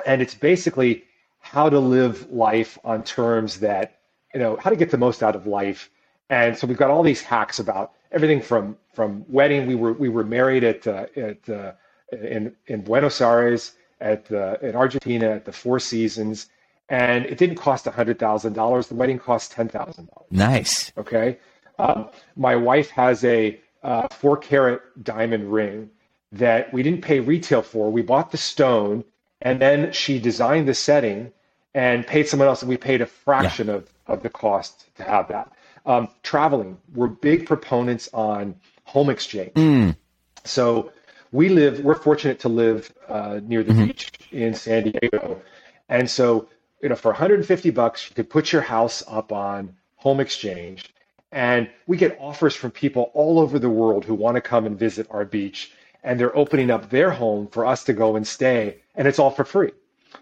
[0.06, 1.06] and it's basically
[1.40, 4.01] how to live life on terms that
[4.34, 5.90] you know how to get the most out of life.
[6.30, 9.68] And so we've got all these hacks about everything from from wedding.
[9.68, 11.74] We were we were married at uh, at uh,
[12.12, 16.48] in in Buenos Aires at uh, in Argentina at the Four Seasons,
[16.90, 18.88] and it didn't cost hundred thousand dollars.
[18.88, 20.28] The wedding cost ten thousand dollars.
[20.32, 20.92] Nice.
[20.98, 21.38] Okay.
[21.80, 25.90] Um, my wife has a uh, four carat diamond ring
[26.32, 27.92] that we didn't pay retail for.
[27.92, 29.04] We bought the stone
[29.42, 31.32] and then she designed the setting
[31.74, 33.76] and paid someone else, and we paid a fraction yeah.
[33.76, 35.52] of, of the cost to have that.
[35.86, 39.54] Um, traveling, we're big proponents on home exchange.
[39.54, 39.96] Mm.
[40.44, 40.92] So
[41.32, 43.86] we live, we're fortunate to live uh, near the mm-hmm.
[43.88, 45.42] beach in San Diego.
[45.90, 46.50] And so,
[46.82, 50.94] you know, for 150 bucks, you could put your house up on home exchange.
[51.32, 54.78] And we get offers from people all over the world who want to come and
[54.78, 55.72] visit our beach
[56.04, 59.32] and they're opening up their home for us to go and stay, and it's all
[59.32, 59.72] for free.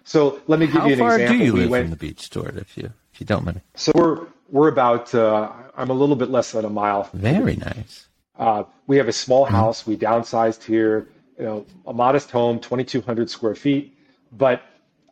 [0.03, 1.19] So let me give How you an example.
[1.21, 2.57] How far do you we live went, from the beach, Stewart?
[2.57, 3.61] If you if you don't mind.
[3.75, 7.03] So we're we're about uh, I'm a little bit less than a mile.
[7.03, 8.07] from Very nice.
[8.37, 9.55] Uh, we have a small Mm-hmm.
[9.55, 9.85] house.
[9.85, 11.09] We downsized here.
[11.37, 13.97] You know, a modest home, 2,200 square feet,
[14.33, 14.61] but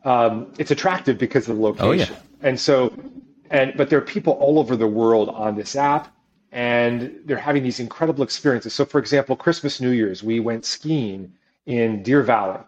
[0.04, 1.86] um, it's attractive because of the location.
[1.88, 2.02] Oh, yeah.
[2.02, 2.16] location.
[2.42, 2.92] And so,
[3.50, 6.14] and but there are people all over the world on this app,
[6.52, 8.74] and they're having these incredible experiences.
[8.74, 11.32] So, for example, Christmas, New Year's, we went skiing
[11.64, 12.60] in Deer Valley.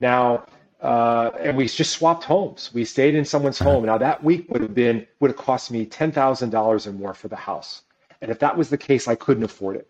[0.00, 0.44] Now,
[0.82, 2.70] uh, and we just swapped homes.
[2.72, 3.84] We stayed in someone's home.
[3.84, 7.14] Now that week would have been would have cost me ten thousand dollars or more
[7.14, 7.82] for the house.
[8.22, 9.88] And if that was the case, I couldn't afford it.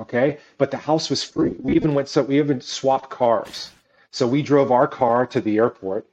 [0.00, 1.54] Okay, but the house was free.
[1.60, 3.70] We even went so we even swapped cars.
[4.10, 6.06] So we drove our car to the airport,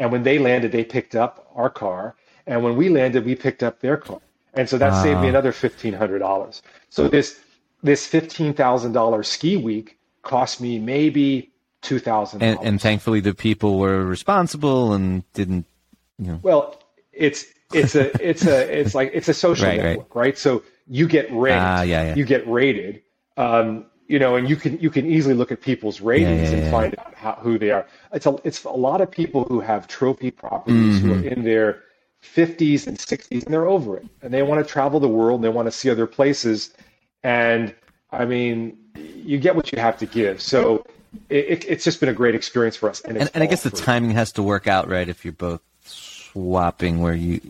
[0.00, 3.62] and when they landed, they picked up our car, and when we landed, we picked
[3.62, 4.20] up their car,
[4.54, 6.62] and so that saved me another fifteen hundred dollars.
[6.90, 7.40] So this
[7.82, 11.52] this fifteen thousand dollars ski week cost me maybe
[11.84, 15.66] two thousand And, and thankfully, the people were responsible and didn't.
[16.42, 16.80] Well,
[17.12, 19.84] it's it's a it's a it's like it's a social Right, right.
[19.90, 20.36] network, right.
[20.38, 22.14] So you get rated, Ah, yeah, yeah.
[22.14, 23.02] you get rated,
[23.36, 26.70] um, you know, and you can you can easily look at people's ratings yeah, and
[26.70, 27.86] find out how, who they are.
[28.12, 31.24] It's a it's a lot of people who have trophy properties who Mm-hmm.
[31.26, 31.82] are in their
[32.22, 35.44] 50s and 60s and they're over it and they want to travel the world and
[35.44, 36.70] they want to see other places,
[37.22, 37.74] and
[38.12, 40.40] I mean, you get what you have to give.
[40.40, 40.86] So.
[41.28, 43.62] It, it, it's just been a great experience for us, and, And, and I guess
[43.62, 47.40] the timing has to work out right if you're both swapping where you.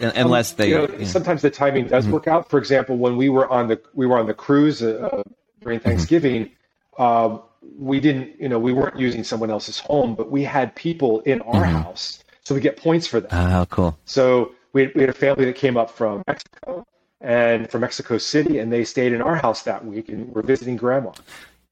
[0.00, 0.68] Unless um, they.
[0.70, 1.04] you know, you know.
[1.04, 2.14] sometimes the timing does mm-hmm.
[2.14, 2.50] work out.
[2.50, 5.22] For example, when we were on the we were on the cruise uh,
[5.62, 5.88] during mm-hmm.
[5.88, 6.50] Thanksgiving,
[6.98, 7.40] um,
[7.78, 11.40] we didn't you know we weren't using someone else's home, but we had people in
[11.42, 11.76] our mm-hmm.
[11.76, 13.32] house, so we get points for that.
[13.32, 13.96] Oh, cool.
[14.04, 16.86] So we we had a family that came up from Mexico
[17.20, 20.76] and from Mexico City, and they stayed in our house that week, and we're visiting
[20.76, 21.12] grandma.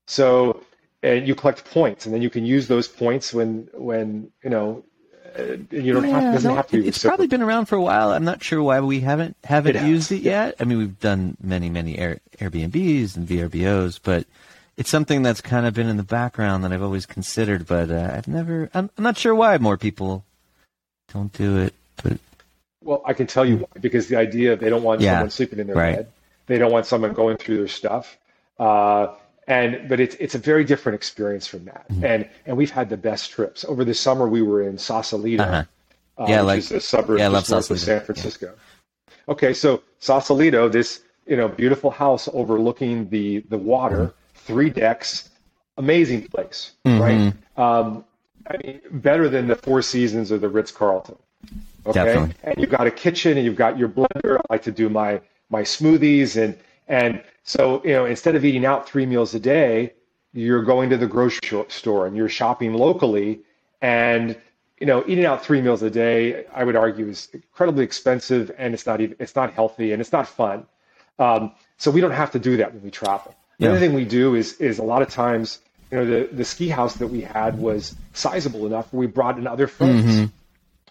[0.07, 0.63] So
[1.03, 4.85] and you collect points, and then you can use those points when when you know.
[5.39, 8.11] Uh, you don't have, doesn't no, have to it's probably been around for a while.
[8.11, 10.57] I'm not sure why we haven't haven't It has, used it yet.
[10.61, 14.27] I mean, we've done many many Air, Airbnbs and VRBOs, but
[14.77, 17.67] it's something that's kind of been in the background that I've always considered.
[17.67, 18.69] But uh, I've never.
[18.75, 20.23] I'm, I'm not sure why more people
[21.15, 21.73] don't do it.
[22.03, 22.19] But
[22.83, 23.69] Well, I can tell you why.
[23.81, 25.97] Because the idea they don't want Yeah, someone sleeping in their right.
[25.97, 26.09] bed.
[26.47, 28.19] They don't want someone going through their stuff.
[28.59, 29.15] Uh,
[29.49, 31.89] and but it's it's a very different experience from that.
[31.89, 32.05] Mm-hmm.
[32.05, 33.65] And and we've had the best trips.
[33.65, 35.65] Over the summer, we were in Sausalito, Uh-huh.
[36.19, 38.55] uh, Yeah, which like- is a suburb yeah, I love just north of San Francisco.
[39.29, 44.39] Okay, so Sausalito, this you know beautiful house overlooking the the water, Mm-hmm.
[44.53, 45.31] three decks,
[45.77, 47.33] amazing place, right?
[47.57, 48.05] Um,
[48.47, 51.17] I mean, better than the Four Seasons or the Ritz Carlton.
[51.87, 52.35] Okay, Definitely.
[52.45, 54.39] and you've got a kitchen and you've got your blender.
[54.39, 55.21] I like to do my
[55.51, 56.57] my smoothies and
[56.89, 59.93] and so you know instead of eating out three meals a day,
[60.33, 63.41] you're going to the grocery store and you're shopping locally.
[63.81, 64.37] And
[64.81, 68.75] you know eating out three meals a day i would argue is incredibly expensive and
[68.75, 70.67] it's not even it's not healthy and it's not fun.
[71.19, 73.35] Um, so we don't have to do that when we travel.
[73.59, 73.71] The Yeah.
[73.71, 75.61] other thing we do is is a lot of times
[75.91, 79.47] you know the the ski house that we had was sizable enough we brought in
[79.47, 80.31] other friends.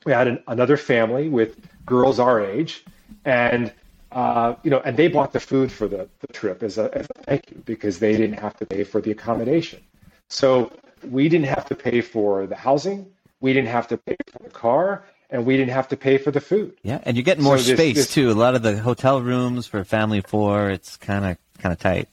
[0.06, 2.84] We had an, another family with girls our age
[3.26, 3.72] and
[4.12, 7.07] uh, you know and they bought the food for the, the trip as a, as
[7.16, 9.80] a thank you because they didn't have to pay for the accommodation
[10.28, 10.72] so
[11.09, 13.05] we didn't have to pay for the housing
[13.39, 16.30] we didn't have to pay for the car and we didn't have to pay for
[16.32, 18.32] the food yeah, and you're getting more So space this- too.
[18.32, 21.72] A lot of the hotel rooms for a family of four, it's kind of kind
[21.72, 22.09] of tight.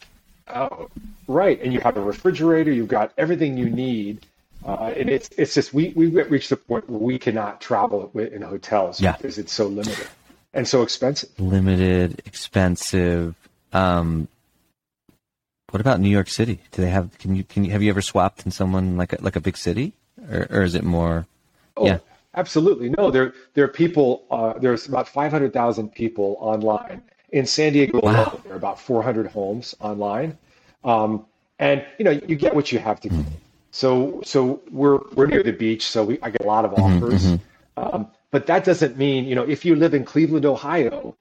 [0.46, 0.88] Oh,
[1.26, 1.60] right.
[1.60, 2.70] And you have a refrigerator.
[2.72, 4.24] You've got everything you need.
[4.64, 8.42] Uh, and it's it's just we we reached the point where we cannot travel in
[8.42, 9.16] hotels Yeah.
[9.16, 10.06] because it's so limited
[10.54, 11.30] and so expensive.
[11.38, 13.34] limited, expensive.
[13.72, 14.28] Um,
[15.70, 16.60] what about New York City?
[16.72, 17.16] Do they have?
[17.18, 19.56] Can you can you have you ever swapped in someone like a, like a big
[19.56, 19.92] city,
[20.30, 21.26] or, or is it more?
[21.76, 21.98] Oh, Yeah.
[22.34, 22.88] absolutely.
[22.88, 24.24] No, there there are people.
[24.30, 28.12] Uh, there's about five hundred thousand people online in San Diego Wow.
[28.12, 28.40] alone.
[28.44, 30.38] There are about four hundred homes online,
[30.84, 31.26] um,
[31.58, 33.26] and you know you get what you have to give.
[33.70, 37.36] So so we're we're near the beach, so we I get a lot of offers.
[37.76, 41.16] Um, but that doesn't mean you know if you live in Cleveland, Ohio,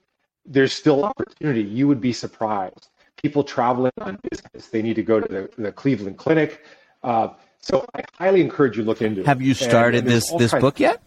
[0.46, 1.62] there's still opportunity.
[1.62, 2.88] You would be surprised.
[3.18, 6.64] People traveling on business, they need to go to the, the Cleveland Clinic.
[7.04, 7.30] Uh,
[7.60, 9.26] so I highly encourage you to look into it.
[9.28, 11.02] Have you started and there's this this book yet?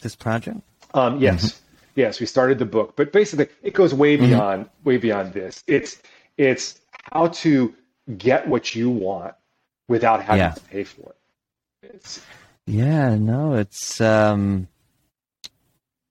[0.00, 0.58] This project?
[0.94, 1.60] um, yes,
[1.94, 4.26] yes, we started the book, but basically it goes way Mm-hmm.
[4.26, 5.62] beyond way beyond this.
[5.66, 6.00] It's
[6.36, 6.80] it's
[7.12, 7.74] how to
[8.16, 9.34] get what you want
[9.88, 10.50] without having Yeah.
[10.52, 11.10] to pay for
[11.82, 11.90] it.
[11.94, 12.20] It's,
[12.66, 14.68] Yeah, no, it's um.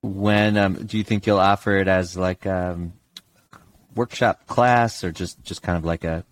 [0.08, 2.94] When um, do you think you'll offer it as like um,
[3.96, 6.24] workshop class or just just kind of like a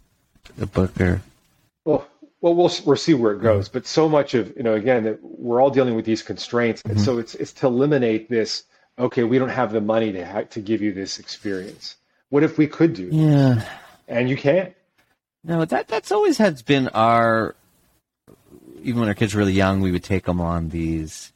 [0.59, 1.21] a book or?
[1.83, 2.07] well,
[2.41, 3.69] well, we'll we'll see where it goes.
[3.69, 6.99] But so much of you know, again, that we're all dealing with these constraints, and
[6.99, 8.63] so it's it's to eliminate this
[8.97, 11.95] okay, we don't have the money to ha- to give you this experience.
[12.29, 13.09] What if we could do?
[13.11, 13.63] Yeah.
[14.07, 14.73] And you can't.
[15.43, 17.55] No, that that's always has been our.
[18.81, 21.31] Even when our kids were really young, we would take them on these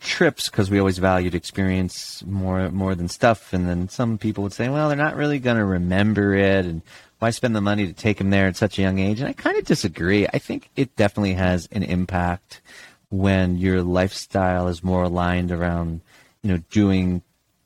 [0.00, 3.52] trips because we always valued experience more more than stuff.
[3.52, 6.82] And then some people would say, "Well, they're not really going to remember it, and
[7.18, 9.32] why spend the money to take them there at such a young age?" And I
[9.32, 10.26] kind of disagree.
[10.26, 12.60] I think it definitely has an impact
[13.10, 16.00] when your lifestyle is more aligned around,
[16.42, 17.22] you know, doing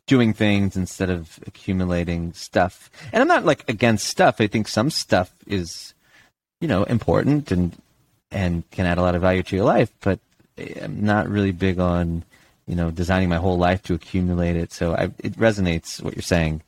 [0.06, 2.90] doing things instead of accumulating stuff.
[3.12, 4.40] And I'm not like against stuff.
[4.40, 5.94] I think some stuff is,
[6.60, 7.80] you know, important and
[8.32, 10.20] and can add a lot of value to your life, but
[10.82, 12.24] I'm not really big on,
[12.66, 14.72] you know, designing my whole life to accumulate it.
[14.72, 16.62] So I, it resonates what you're saying.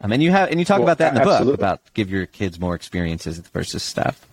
[0.00, 1.52] Um, and you have and you talk Well, about that in the absolutely.
[1.52, 4.24] book about give your kids more experiences versus stuff.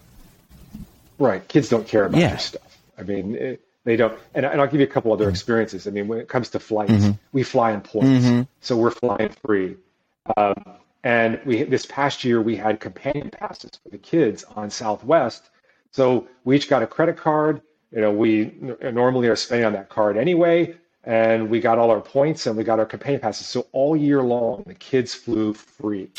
[1.17, 1.47] Right.
[1.47, 2.29] Kids don't care about Yeah.
[2.31, 2.79] your stuff.
[2.97, 4.17] I mean, it, they don't.
[4.33, 5.87] And, and I'll give you a couple other experiences.
[5.87, 9.77] I mean, when it comes to flights, we fly in points, so we're flying free.
[10.37, 10.55] Um,
[11.03, 15.49] and we this past year we had companion passes for the kids on Southwest.
[15.91, 17.61] So we each got a credit card.
[17.95, 18.53] You know, we
[18.91, 20.75] normally are spending on that card anyway,
[21.05, 23.47] and we got all our points and we got our companion passes.
[23.47, 26.09] So all year long, the kids flew free.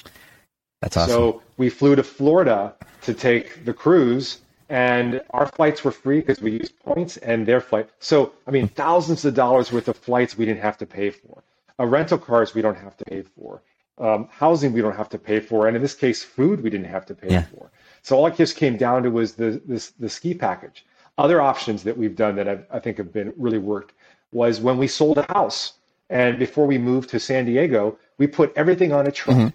[0.80, 1.10] That's awesome.
[1.10, 4.38] So we flew to Florida to take the cruise,
[4.70, 7.90] and our flights were free because we used points and their flight.
[7.98, 11.44] So, I mean, thousands of dollars worth of flights we didn't have to pay for.
[11.78, 13.60] Uh, rental cars we don't have to pay for.
[13.98, 15.66] Um, housing we don't have to pay for.
[15.66, 17.42] And in this case, food we didn't have to pay Yeah.
[17.42, 17.70] for.
[18.02, 20.86] So all it just came down to was the, this, the ski package.
[21.18, 23.94] Other options that we've done that I've, I think have been really worked
[24.32, 25.74] was when we sold a house.
[26.10, 29.36] And before we moved to San Diego, we put everything on a truck.
[29.36, 29.48] Mm-hmm.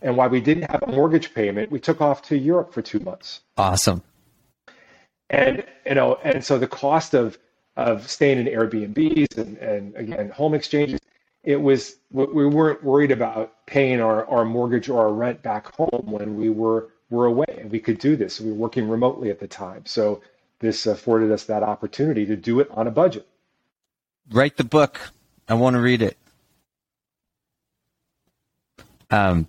[0.00, 3.00] And while we didn't have a mortgage payment, we took off to Europe for two
[3.00, 3.40] months.
[3.56, 4.02] awesome.
[5.30, 7.38] And you know, and so the cost of
[7.76, 11.00] of staying in Airbnbs and, and again home exchanges,
[11.42, 15.74] it was we we weren't worried about paying our, our mortgage or our rent back
[15.74, 18.40] home when we were were away and we could do this.
[18.40, 19.84] We were working remotely at the time.
[19.84, 20.22] So
[20.60, 23.26] this afforded us that opportunity to do it on a budget.
[24.30, 25.00] Write the book.
[25.48, 26.16] I want to read it.
[29.10, 29.48] Um,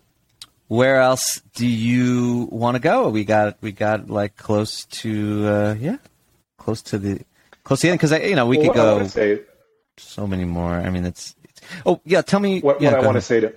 [0.67, 3.09] where else do you want to go?
[3.09, 5.97] We got we got like close to uh, yeah,
[6.57, 7.21] close to the
[7.63, 9.07] close to the end because I you know we Well, could what I want go
[9.09, 9.41] say
[9.97, 10.73] so many more.
[10.73, 12.21] I mean it's, it's oh yeah.
[12.21, 13.53] Tell me what, yeah, what I want to say to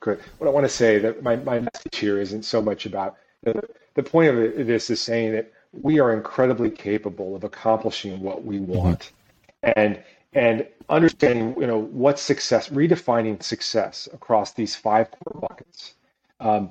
[0.00, 0.18] good.
[0.38, 3.62] What I want to say that my, my message here isn't so much about the,
[3.94, 8.58] the point of this is saying that we are incredibly capable of accomplishing what we
[8.58, 9.12] want.
[9.62, 10.02] And
[10.32, 15.94] and understanding you know what success redefining success across these five core buckets
[16.38, 16.70] um,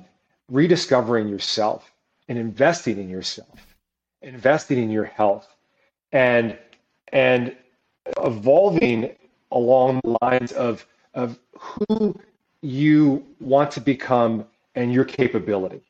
[0.50, 1.92] rediscovering yourself
[2.28, 3.74] and investing in yourself
[4.22, 5.54] investing in your health
[6.12, 6.56] and
[7.12, 7.54] and
[8.22, 9.14] evolving
[9.52, 12.14] along the lines of of who
[12.62, 14.44] you want to become
[14.74, 15.80] and your capability.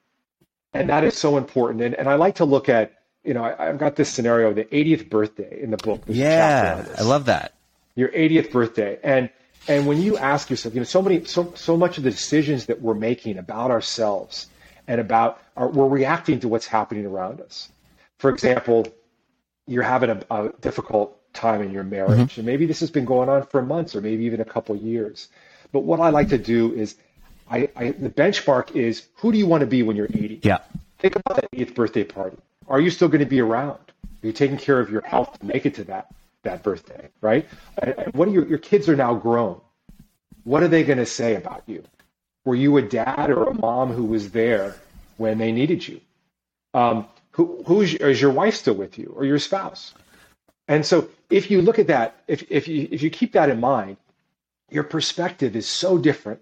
[0.72, 1.82] And that is so important.
[1.82, 4.64] And, and i like to look at you know I, i've got this scenario the
[4.64, 7.54] 80th birthday in the book There's a chapter on Yeah, I love that.
[7.94, 8.98] your 80th birthday.
[9.02, 9.30] And
[9.68, 12.66] and when you ask yourself you know so many so so much of the decisions
[12.66, 14.46] that we're making about ourselves
[14.88, 17.68] and about our, we're reacting to what's happening around us.
[18.18, 18.86] For example
[19.66, 22.18] you're having a, a difficult time in your marriage.
[22.18, 22.40] Mm-hmm.
[22.40, 25.28] And maybe this has been going on for months or maybe even a couple years.
[25.72, 26.96] But what i like to do is
[27.50, 30.58] I, I the benchmark is who do you want to be when you're 80 Yeah,
[30.98, 32.36] Think about that 80th birthday party.
[32.70, 33.80] Are you still going to be around?
[34.22, 36.06] Are you taking care of your health to make it to that
[36.42, 37.46] that birthday, right?
[37.82, 39.60] And, what are your your kids are now grown?
[40.44, 41.82] What are they going to say about you?
[42.44, 44.76] Were you a dad or a mom who was there
[45.18, 46.00] when they needed you?
[46.72, 49.92] Um, who who's is your wife still with you or your spouse?
[50.68, 53.60] And so if you look at that, if if you if you keep that in
[53.60, 53.96] mind,
[54.70, 56.40] your perspective is so different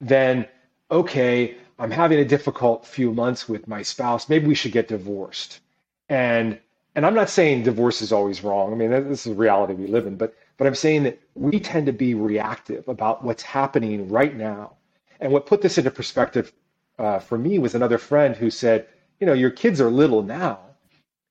[0.00, 0.46] than
[0.90, 4.28] okay, I'm having a difficult few months with my spouse.
[4.28, 5.60] Maybe we should get divorced.
[6.08, 6.58] And
[6.94, 8.72] and I'm not saying divorce is always wrong.
[8.72, 10.16] I mean, this is the reality we live in.
[10.16, 14.72] But but I'm saying that we tend to be reactive about what's happening right now.
[15.20, 16.52] And what put this into perspective
[16.98, 18.88] uh, for me was another friend who said,
[19.20, 20.58] you know, your kids are little now,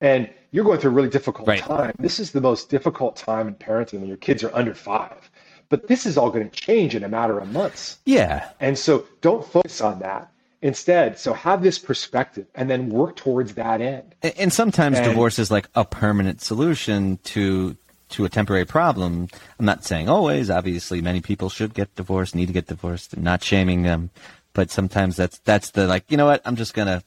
[0.02, 1.60] and you're going through a really difficult Right.
[1.60, 1.93] time.
[2.00, 5.30] This is the most difficult time in parenting when your kids are under five.
[5.70, 8.00] But this is all going to change in a matter of months.
[8.06, 8.50] yeah.
[8.62, 10.32] And so don't focus on that.
[10.62, 14.16] Instead, so have this perspective and then work towards that end.
[14.24, 17.78] And- And sometimes And- divorce is like a permanent solution to
[18.10, 19.28] to a temporary problem.
[19.60, 20.49] I'm not saying always.
[20.49, 23.14] Obviously, many people should get divorced, need to get divorced.
[23.14, 24.12] I'm not shaming them,
[24.53, 26.05] but sometimes that's that's the like.
[26.10, 26.41] You know what?
[26.45, 27.03] I'm just gonna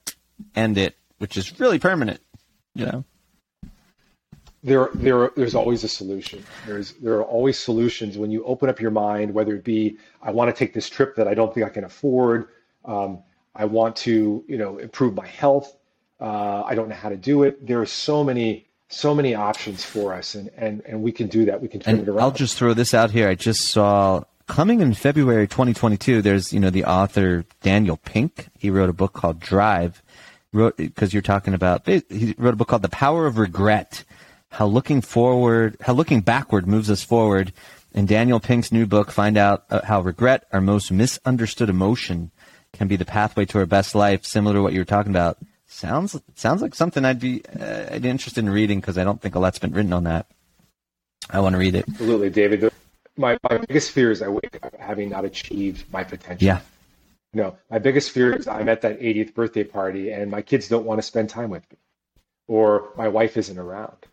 [0.55, 2.21] end it, which is really permanent.
[2.75, 3.05] You know.
[4.63, 6.45] there, there, there's always a solution.
[6.67, 9.33] There's, there are always solutions when you open up your mind.
[9.33, 11.85] Whether it be, I want to take this trip that I don't think I can
[11.85, 12.49] afford.
[12.85, 13.23] Um,
[13.55, 15.77] I want to, you know, improve my health.
[16.21, 17.67] Uh, I don't know how to do it.
[17.67, 21.47] There are so many, so many options for us, and and and we can do
[21.47, 21.61] that.
[21.61, 22.21] We can turn And it around.
[22.21, 23.29] I'll just throw this out here.
[23.29, 26.23] I just saw coming in February 2022.
[26.23, 28.49] There's you know the author Daniel Pink.
[28.59, 30.03] He wrote a book called Drive.
[30.53, 31.87] Wrote because you're talking about.
[31.87, 34.05] He wrote a book called The Power of Regret.
[34.51, 37.53] How looking forward, how looking backward moves us forward.
[37.93, 42.31] In Daniel Pink's new book, find out uh, how regret, our most misunderstood emotion,
[42.73, 44.25] can be the pathway to our best life.
[44.25, 45.39] Similar to what you were talking about.
[45.67, 49.21] Sounds sounds like something I'd be uh, I'd be interested in reading because I don't
[49.21, 50.27] think a lot's been written on that.
[51.29, 51.85] I want to read it.
[51.89, 52.73] Absolutely, David.
[53.17, 56.45] My, my biggest fear is I wake up having not achieved my potential.
[56.45, 56.61] Yeah.
[57.33, 60.69] You know, my biggest fear is I'm at that 80th birthday party and my kids
[60.69, 61.79] don't want to spend time with me,
[62.49, 64.07] or my wife isn't around,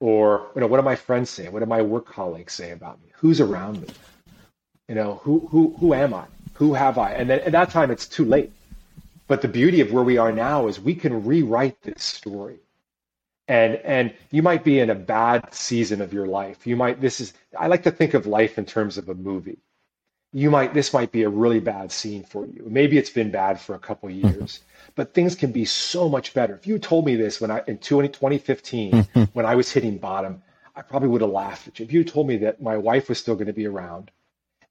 [0.00, 1.48] or you know, what do my friends say?
[1.48, 3.08] What do my work colleagues say about me?
[3.14, 3.88] Who's around me?
[4.88, 6.26] You know, who who who am I?
[6.60, 7.12] Who have I?
[7.12, 8.52] And then at that time, it's too late.
[9.26, 12.58] But the beauty of where we are now is we can rewrite this story.
[13.48, 16.66] And and you might be in a bad season of your life.
[16.66, 19.56] You might this is I like to think of life in terms of a movie.
[20.34, 22.66] You might this might be a really bad scene for you.
[22.68, 24.28] Maybe it's been bad for a couple of mm-hmm.
[24.28, 24.60] years,
[24.96, 26.54] but things can be so much better.
[26.54, 29.22] If you told me this when I in 20, 2015 mm-hmm.
[29.32, 30.42] when I was hitting bottom,
[30.76, 31.86] I probably would have laughed at you.
[31.86, 34.10] If you told me that my wife was still going to be around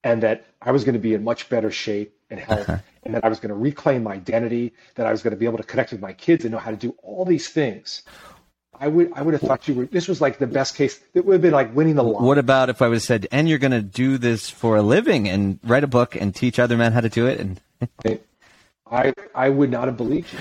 [0.04, 2.78] and that I was going to be in much better shape and health, uh-huh.
[3.04, 5.46] and that I was going to reclaim my identity, that I was going to be
[5.46, 8.04] able to connect with my kids and know how to do all these things.
[8.80, 11.00] I would I would have thought you were this was like the best case.
[11.14, 12.26] It would have been like winning the lottery.
[12.26, 15.28] What about if I was said, and you're going to do this for a living
[15.28, 17.40] and write a book and teach other men how to do it?
[17.40, 17.60] And
[18.90, 20.40] I I would not have believed you,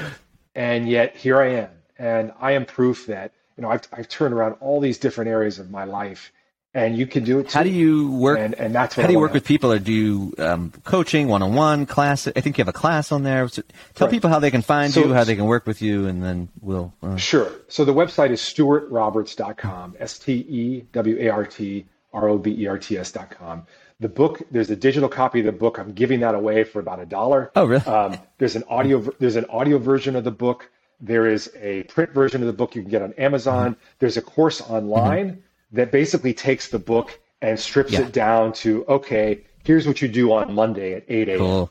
[0.55, 4.35] and yet here I am, and I am proof that you know I've I've turned
[4.35, 6.33] around all these different areas of my life,
[6.75, 7.49] and you can do it.
[7.49, 7.59] Too.
[7.59, 8.39] how do you work?
[8.39, 11.29] And, and that's what how do you work with people, or do you um, coaching
[11.29, 12.27] one on one class?
[12.29, 13.49] I think you have a class on there.
[13.49, 13.63] So
[13.95, 14.13] tell Right.
[14.13, 16.49] people how they can find So- you, how they can work with you, and then
[16.61, 16.93] we'll.
[17.03, 17.51] Uh, Sure.
[17.69, 22.55] So the website is stewartroberts.com, S T E W A R T R O B
[22.63, 23.67] E R T S.com.
[24.01, 25.79] The book, there's a digital copy of the book.
[25.79, 27.51] I'm giving that away for about a dollar.
[27.57, 27.83] Oh, really?
[27.87, 30.71] Um, there's an audio, there's an audio version of the book.
[31.01, 33.73] There is a print version of the book you can get on Amazon.
[33.73, 33.81] Mm-hmm.
[33.99, 35.43] There's a course online
[35.73, 38.03] that basically takes the book and strips Yeah.
[38.03, 41.71] it down to, okay, here's what you do on Monday at 8 a.m cool.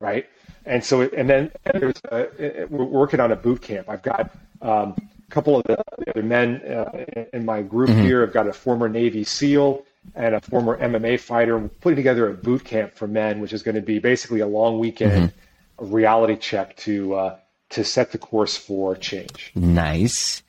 [0.00, 0.26] right?
[0.66, 3.88] And so, and then there's a, we're working on a boot camp.
[3.88, 4.30] I've got
[4.62, 4.94] um,
[5.26, 8.22] a couple of the other men uh, in my group here.
[8.22, 11.58] I've got a former Navy SEAL and a former MMA fighter.
[11.58, 14.46] We're putting together a boot camp for men, which is going to be basically a
[14.46, 15.32] long weekend,
[15.78, 17.36] a reality check to uh,
[17.70, 19.50] to set the course for change.
[19.54, 20.42] Nice.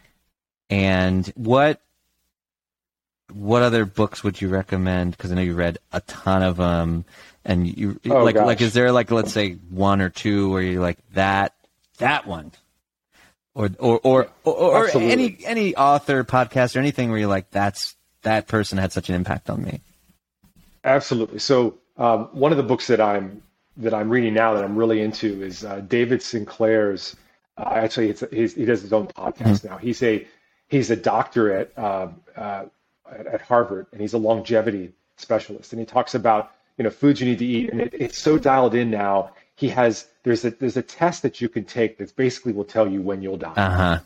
[0.69, 1.81] And what
[3.35, 5.11] what other books would you recommend?
[5.11, 7.03] Because I know you read a ton of them,
[7.43, 8.45] and you Oh, like gosh.
[8.45, 11.53] like is there like let's say one or two where you like that
[11.97, 12.53] that one,
[13.53, 17.95] or or or or, or any any author podcast or anything where you're like that's
[18.21, 19.81] that person had such an impact on me.
[20.83, 21.39] Absolutely.
[21.39, 23.41] So um, one of the books that I'm
[23.77, 27.15] that I'm reading now that I'm really into is uh, David Sinclair's.
[27.57, 29.77] Uh, actually, it's he does his own podcast now.
[29.77, 30.25] He's a
[30.67, 32.65] he's a doctor at, um uh,
[33.11, 35.73] at at Harvard, and he's a longevity specialist.
[35.73, 38.37] And he talks about you know foods you need to eat, and it, it's so
[38.37, 39.31] dialed in now.
[39.55, 42.87] He has there's a there's a test that you can take that basically will tell
[42.89, 43.53] you when you'll die.
[43.55, 43.99] Uh huh.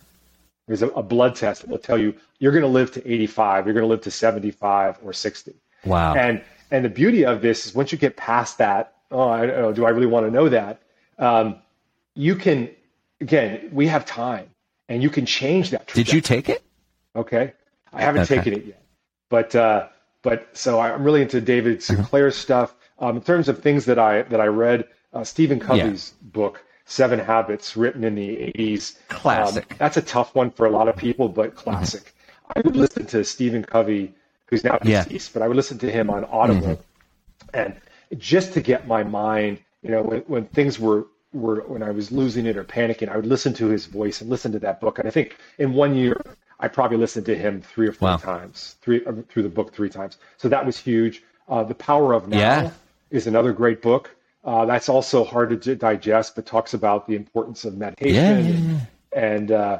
[0.68, 3.66] There's a, a blood test that will tell you you're going to live to 85,
[3.66, 5.56] you're going to live to 75 or 60.
[5.86, 6.14] Wow.
[6.14, 9.60] And and the beauty of this is once you get past that, oh, I don't
[9.60, 10.82] know, do I really want to know that?
[11.18, 11.56] Um,
[12.14, 12.70] you can,
[13.20, 14.48] again, we have time,
[14.88, 15.88] and you can change that.
[15.88, 16.62] Did you take it?
[17.16, 17.54] Okay,
[17.92, 18.36] I haven't Okay.
[18.36, 18.84] taken it yet,
[19.30, 19.88] but uh,
[20.22, 22.32] but so I'm really into David Uh-huh.
[22.32, 22.76] Stuff.
[23.00, 27.20] Um, in terms of things that I that I read, uh, Stephen Covey's book Seven
[27.20, 28.98] Habits, written in the 80s.
[29.08, 29.66] Classic.
[29.72, 32.14] Um, that's a tough one for a lot of people, but classic.
[32.56, 34.14] I would listen to Stephen Covey,
[34.48, 35.04] who's now Yeah.
[35.04, 36.82] deceased, but I would listen to him on Audible,
[37.54, 37.76] and
[38.18, 42.12] just to get my mind, you know, when, when things were were when I was
[42.12, 44.98] losing it or panicking, I would listen to his voice and listen to that book.
[44.98, 46.20] And I think in one year,
[46.60, 48.18] I probably listened to him three or four Wow.
[48.18, 50.18] times, three uh, through the book three times.
[50.38, 51.24] So that was huge.
[51.48, 52.72] Uh, the Power of Now Yeah.
[53.12, 54.16] is another great book.
[54.44, 58.80] Uh, that's also hard to digest, but talks about the importance of meditation Yeah, yeah,
[59.14, 59.80] and, and uh,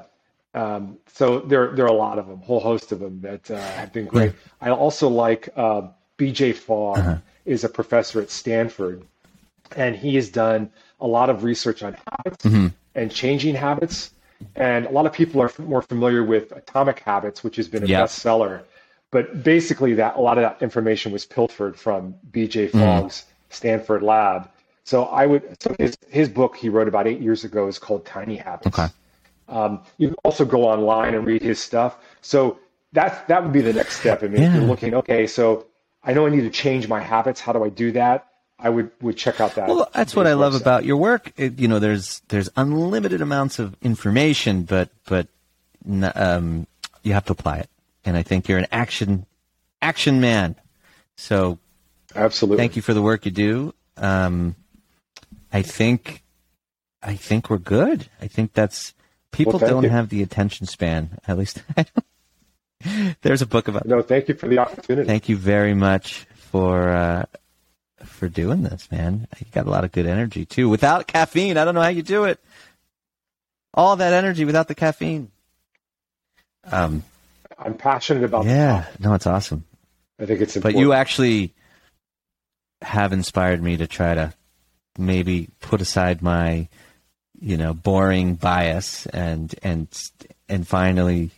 [0.54, 3.56] um, so there there are a lot of them, whole host of them that uh,
[3.76, 4.34] have been great.
[4.62, 6.54] I also like uh, B.J.
[6.54, 7.18] Fogg Uh-huh.
[7.46, 9.06] is a professor at Stanford,
[9.76, 12.68] and he has done a lot of research on habits Mm-hmm.
[12.96, 14.12] and changing habits.
[14.56, 17.88] And a lot of people are more familiar with Atomic Habits, which has been a
[17.88, 18.04] Yeah.
[18.04, 18.64] bestseller.
[19.12, 22.68] But basically, that a lot of that information was pilfered from B.J.
[22.68, 22.80] Mm-hmm.
[22.80, 24.50] Fogg's Stanford lab.
[24.84, 28.06] So I would so his his book he wrote about eight years ago is called
[28.06, 28.68] Tiny Habits.
[28.80, 28.88] Okay.
[29.48, 31.98] Um, you can also go online and read his stuff.
[32.22, 32.60] So
[32.94, 34.24] that's that would be the next step.
[34.24, 34.60] I mean, if Yeah.
[34.60, 35.68] you're looking, okay, so
[36.04, 37.40] I know I need to change my habits.
[37.42, 38.29] How do I do that?
[38.60, 39.70] I would would check out that.
[39.70, 40.62] Well, that's what I love website.
[40.62, 41.32] about your work.
[41.38, 45.28] It, you know, there's there's unlimited amounts of information, but but
[46.16, 46.68] um,
[47.04, 47.70] you have to apply it.
[48.06, 49.26] And I think you're an action
[49.82, 50.56] action man.
[51.16, 51.60] So
[52.16, 52.58] Absolutely.
[52.58, 53.74] thank you for the work you do.
[53.98, 54.56] Um,
[55.54, 56.24] I think
[57.02, 58.08] I think we're good.
[58.22, 58.94] I think that's
[59.32, 59.90] people Well, don't you.
[59.90, 61.18] have the attention span.
[61.28, 61.64] At least
[63.22, 65.08] There's a book about No, thank you for the opportunity.
[65.08, 67.26] Thank you very much for uh,
[68.06, 69.28] for doing this, man.
[69.40, 70.70] You got a lot of good energy too.
[70.70, 72.40] Without caffeine, I don't know how you do it.
[73.74, 75.32] All that energy without the caffeine.
[76.72, 77.04] Um,
[77.58, 78.46] I'm passionate about.
[78.46, 79.00] yeah, topic.
[79.00, 79.66] no, it's awesome.
[80.20, 80.76] I think it's important.
[80.76, 81.54] But you actually
[82.82, 84.34] have inspired me to try to
[84.98, 86.68] maybe put aside my,
[87.40, 89.88] you know, boring bias and and
[90.48, 91.32] and finally,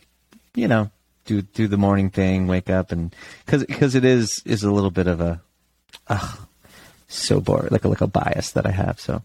[0.54, 0.90] you know,
[1.24, 4.90] do do the morning thing, wake up and because because it is is a little
[4.90, 5.40] bit of a,
[6.08, 6.38] ugh,
[7.14, 9.00] so bored, like a like a bias that I have.
[9.00, 9.22] So,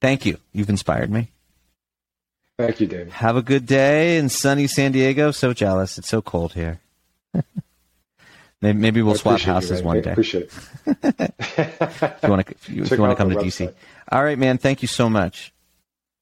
[0.00, 0.38] thank you.
[0.52, 1.30] You've inspired me.
[2.58, 3.12] Thank you, David.
[3.12, 5.30] Have a good day in sunny San Diego.
[5.30, 5.96] So jealous.
[5.96, 6.80] It's so cold here.
[8.60, 9.84] maybe, maybe we'll swap you, houses man.
[9.84, 10.10] one I day.
[10.10, 10.52] Appreciate it.
[11.02, 13.72] if you want to, if you, if you want to come to the DC.
[14.10, 14.58] All right, man.
[14.58, 15.52] Thank you so much.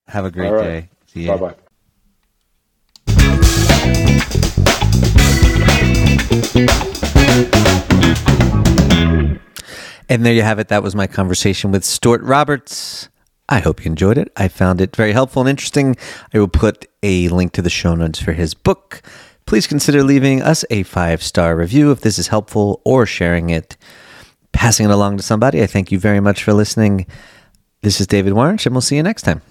[0.08, 0.62] Have a great right.
[0.62, 0.88] day.
[1.06, 1.36] See ya.
[1.38, 1.54] Bye
[6.94, 7.00] bye.
[10.08, 10.68] And there you have it.
[10.68, 13.08] That was my conversation with Stewart Roberts.
[13.48, 14.32] I hope you enjoyed it.
[14.36, 15.96] I found it very helpful and interesting.
[16.32, 19.02] I will put a link to the show notes for his book.
[19.46, 23.76] Please consider leaving us a five star review if this is helpful or sharing it,
[24.52, 25.62] passing it along to somebody.
[25.62, 27.06] I thank you very much for listening.
[27.82, 29.42] This is David Warren, and we'll see you next time.